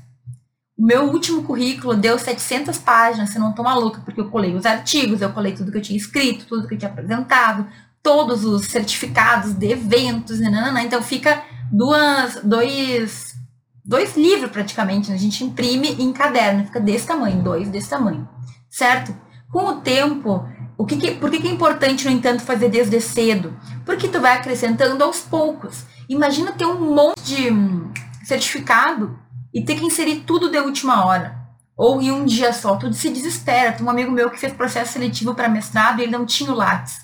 [0.76, 4.66] O meu último currículo deu 700 páginas, se não tô maluca, porque eu colei os
[4.66, 7.66] artigos, eu colei tudo que eu tinha escrito, tudo que eu tinha apresentado,
[8.02, 13.34] todos os certificados de eventos, nanana, então fica duas, dois,
[13.84, 15.14] dois livros praticamente, né?
[15.14, 18.28] a gente imprime em caderno, fica desse tamanho, dois desse tamanho,
[18.72, 19.14] certo?
[19.50, 20.48] Com o tempo,
[20.78, 23.54] o que, que por que, que é importante, no entanto, fazer desde cedo?
[23.84, 25.84] Porque tu vai acrescentando aos poucos.
[26.08, 27.92] Imagina ter um monte de hum,
[28.24, 29.18] certificado
[29.52, 31.38] e ter que inserir tudo de última hora.
[31.76, 33.72] Ou em um dia só, tudo se desespera.
[33.72, 36.54] Tem um amigo meu que fez processo seletivo para mestrado e ele não tinha o
[36.54, 37.00] Lattes.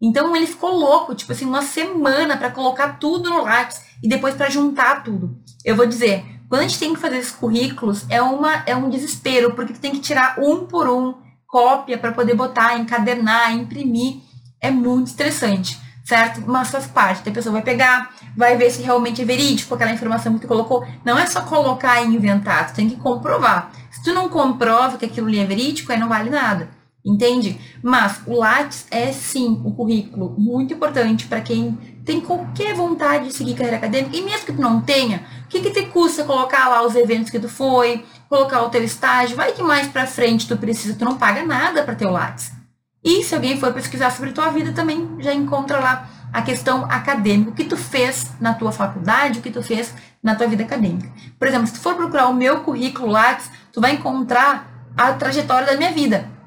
[0.00, 4.34] Então ele ficou louco, tipo assim, uma semana para colocar tudo no Lattes e depois
[4.34, 5.36] para juntar tudo.
[5.64, 8.90] Eu vou dizer, quando a gente tem que fazer esses currículos, é, uma, é um
[8.90, 11.14] desespero, porque tem que tirar um por um,
[11.50, 14.16] cópia para poder botar, encadernar, imprimir.
[14.60, 16.42] É muito estressante, certo?
[16.46, 17.28] Mas faz parte.
[17.28, 20.86] A pessoa vai pegar, vai ver se realmente é verídico aquela informação que tu colocou.
[21.04, 23.70] Não é só colocar e inventar, tu tem que comprovar.
[23.90, 26.68] Se tu não comprova que aquilo ali é verídico, aí não vale nada.
[27.04, 27.58] Entende?
[27.82, 33.34] Mas o Lattes é sim o currículo muito importante para quem tem qualquer vontade de
[33.34, 36.68] seguir carreira acadêmica, e mesmo que tu não tenha, o que, que te custa colocar
[36.68, 40.48] lá os eventos que tu foi, colocar o teu estágio, vai que mais para frente
[40.48, 42.52] tu precisa, tu não paga nada para ter o Lattes.
[43.02, 47.50] E se alguém for pesquisar sobre tua vida também já encontra lá a questão acadêmica,
[47.50, 51.10] o que tu fez na tua faculdade, o que tu fez na tua vida acadêmica.
[51.38, 55.66] Por exemplo, se tu for procurar o meu currículo Lattes, tu vai encontrar a trajetória
[55.66, 56.39] da minha vida.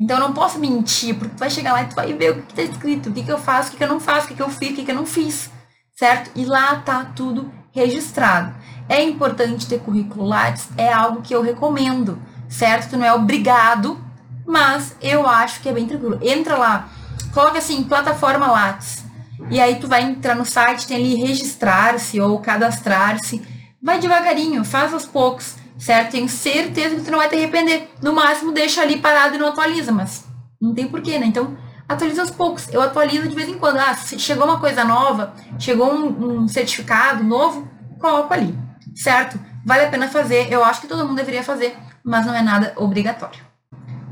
[0.00, 2.42] Então eu não posso mentir, porque tu vai chegar lá e tu vai ver o
[2.42, 4.28] que está escrito, o que, que eu faço, o que, que eu não faço, o
[4.28, 5.50] que, que eu fiz, o que, que eu não fiz.
[5.94, 6.30] Certo?
[6.34, 8.54] E lá tá tudo registrado.
[8.88, 12.90] É importante ter currículo Lattes, é algo que eu recomendo, certo?
[12.90, 14.02] Tu não é obrigado,
[14.46, 16.18] mas eu acho que é bem tranquilo.
[16.22, 16.88] Entra lá,
[17.34, 19.04] coloca assim, plataforma Lattes.
[19.50, 23.42] E aí tu vai entrar no site, tem ali registrar-se ou cadastrar-se.
[23.82, 26.12] Vai devagarinho, faz aos poucos, certo?
[26.12, 27.90] Tenho certeza que tu não vai te arrepender.
[28.00, 30.24] No máximo, deixa ali parado e não atualiza, mas
[30.60, 31.26] não tem porquê, né?
[31.26, 31.56] Então,
[31.88, 32.68] atualiza aos poucos.
[32.72, 33.78] Eu atualizo de vez em quando.
[33.78, 37.68] Ah, chegou uma coisa nova, chegou um, um certificado novo,
[37.98, 39.38] coloco ali certo?
[39.64, 42.72] Vale a pena fazer, eu acho que todo mundo deveria fazer, mas não é nada
[42.76, 43.44] obrigatório.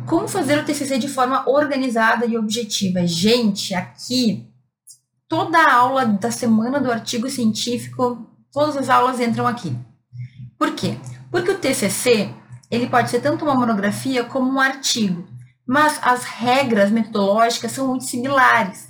[0.06, 3.06] Como fazer o TCC de forma organizada e objetiva?
[3.06, 4.48] Gente, aqui
[5.28, 9.76] toda a aula da semana do artigo científico, todas as aulas entram aqui.
[10.58, 10.98] Por quê?
[11.30, 12.30] Porque o TCC,
[12.70, 15.26] ele pode ser tanto uma monografia como um artigo.
[15.68, 18.88] mas as regras metodológicas são muito similares.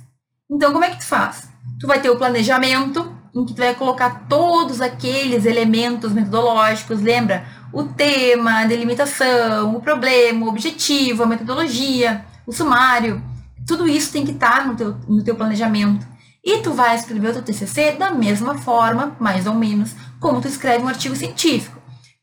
[0.49, 1.49] Então, como é que tu faz?
[1.77, 7.45] Tu vai ter o planejamento, em que tu vai colocar todos aqueles elementos metodológicos, lembra?
[7.73, 13.21] O tema, a delimitação, o problema, o objetivo, a metodologia, o sumário.
[13.67, 16.07] Tudo isso tem que estar no teu, no teu planejamento.
[16.43, 20.47] E tu vai escrever o teu TCC da mesma forma, mais ou menos, como tu
[20.47, 21.78] escreve um artigo científico.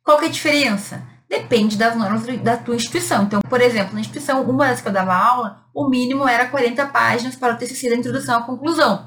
[0.06, 1.02] Qual que é a diferença?
[1.28, 3.24] Depende das normas da tua instituição.
[3.24, 6.86] Então, por exemplo, na instituição, uma das que eu dava aula, o mínimo era 40
[6.86, 9.04] páginas para o TCC da introdução à conclusão.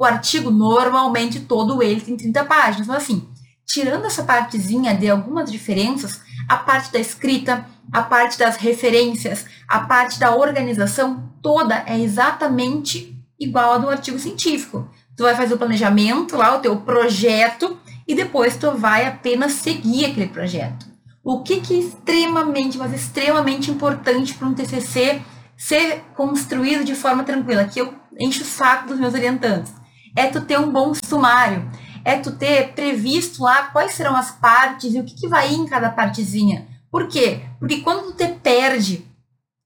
[0.00, 2.86] O artigo, normalmente, todo ele tem 30 páginas.
[2.86, 3.28] Então, assim,
[3.66, 9.80] tirando essa partezinha de algumas diferenças, a parte da escrita, a parte das referências, a
[9.80, 14.88] parte da organização, toda é exatamente igual a do artigo científico.
[15.14, 17.78] Tu vai fazer o planejamento lá, o teu projeto,
[18.08, 20.86] e depois tu vai apenas seguir aquele projeto.
[21.22, 25.20] O que, que é extremamente, mas extremamente importante para um TCC
[25.54, 29.74] ser construído de forma tranquila, que eu encho o saco dos meus orientantes,
[30.16, 31.70] é tu ter um bom sumário,
[32.02, 35.56] é tu ter previsto lá quais serão as partes e o que, que vai ir
[35.56, 36.66] em cada partezinha.
[36.90, 37.42] Por quê?
[37.58, 39.04] Porque quando tu te perde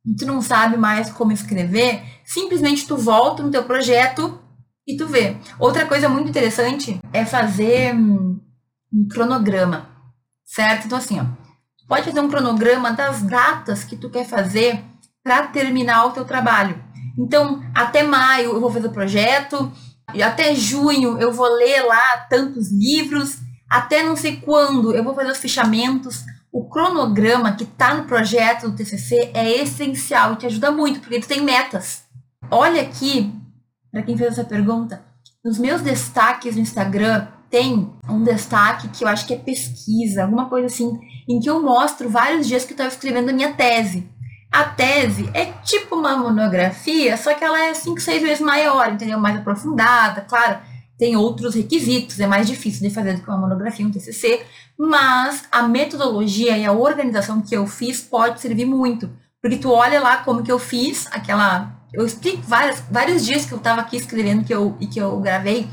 [0.05, 4.42] e tu não sabe mais como escrever, simplesmente tu volta no teu projeto
[4.87, 5.37] e tu vê.
[5.59, 8.41] Outra coisa muito interessante é fazer um
[9.11, 9.89] cronograma,
[10.45, 10.87] certo?
[10.87, 11.25] Então assim, ó,
[11.89, 14.83] pode fazer um cronograma das datas que tu quer fazer
[15.23, 16.83] para terminar o teu trabalho.
[17.19, 19.71] Então, até maio eu vou fazer o projeto,
[20.15, 25.15] e até junho eu vou ler lá tantos livros, até não sei quando eu vou
[25.15, 26.25] fazer os fechamentos.
[26.51, 31.21] O cronograma que está no projeto do TCC é essencial e te ajuda muito, porque
[31.21, 32.05] tu tem metas.
[32.51, 33.33] Olha aqui,
[33.93, 35.05] para quem fez essa pergunta,
[35.45, 40.49] nos meus destaques no Instagram tem um destaque que eu acho que é pesquisa, alguma
[40.49, 44.09] coisa assim, em que eu mostro vários dias que eu estava escrevendo a minha tese.
[44.51, 49.19] A tese é tipo uma monografia, só que ela é 5, 6 vezes maior, entendeu?
[49.19, 50.59] Mais aprofundada, claro.
[50.99, 54.47] Tem outros requisitos, é mais difícil de fazer do que uma monografia, um TCC,
[54.79, 59.11] mas a metodologia e a organização que eu fiz pode servir muito.
[59.43, 61.82] Porque tu olha lá como que eu fiz aquela.
[61.93, 65.19] Eu explico várias, vários dias que eu estava aqui escrevendo que eu, e que eu
[65.21, 65.69] gravei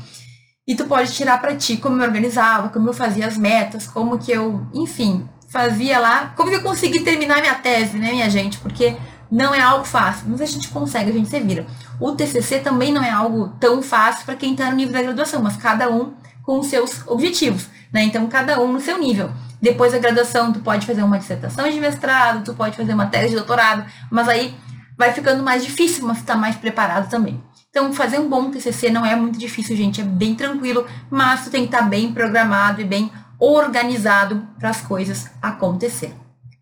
[0.70, 4.18] e tu pode tirar para ti como eu organizava, como eu fazia as metas, como
[4.18, 8.56] que eu, enfim, fazia lá, como que eu consegui terminar minha tese, né, minha gente?
[8.58, 8.96] Porque
[9.28, 11.66] não é algo fácil, mas a gente consegue, a gente se vira.
[11.98, 15.42] O TCC também não é algo tão fácil para quem está no nível da graduação,
[15.42, 16.14] mas cada um
[16.44, 18.04] com os seus objetivos, né?
[18.04, 19.30] Então, cada um no seu nível.
[19.60, 23.30] Depois da graduação, tu pode fazer uma dissertação de mestrado, tu pode fazer uma tese
[23.30, 24.54] de doutorado, mas aí
[25.00, 27.42] vai ficando mais difícil, mas tu tá mais preparado também.
[27.70, 31.50] Então, fazer um bom TCC não é muito difícil, gente, é bem tranquilo, mas tu
[31.50, 36.14] tem que estar bem programado e bem organizado para as coisas acontecer.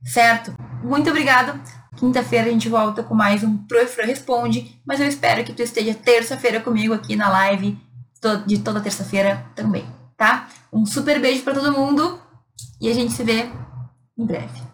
[0.04, 0.54] Certo?
[0.84, 1.60] Muito obrigada.
[1.96, 5.92] Quinta-feira a gente volta com mais um Professor Responde, mas eu espero que tu esteja
[5.92, 7.76] terça-feira comigo aqui na live
[8.46, 9.84] de toda terça-feira também,
[10.16, 10.46] tá?
[10.72, 12.20] Um super beijo para todo mundo
[12.80, 13.50] e a gente se vê
[14.16, 14.67] em breve.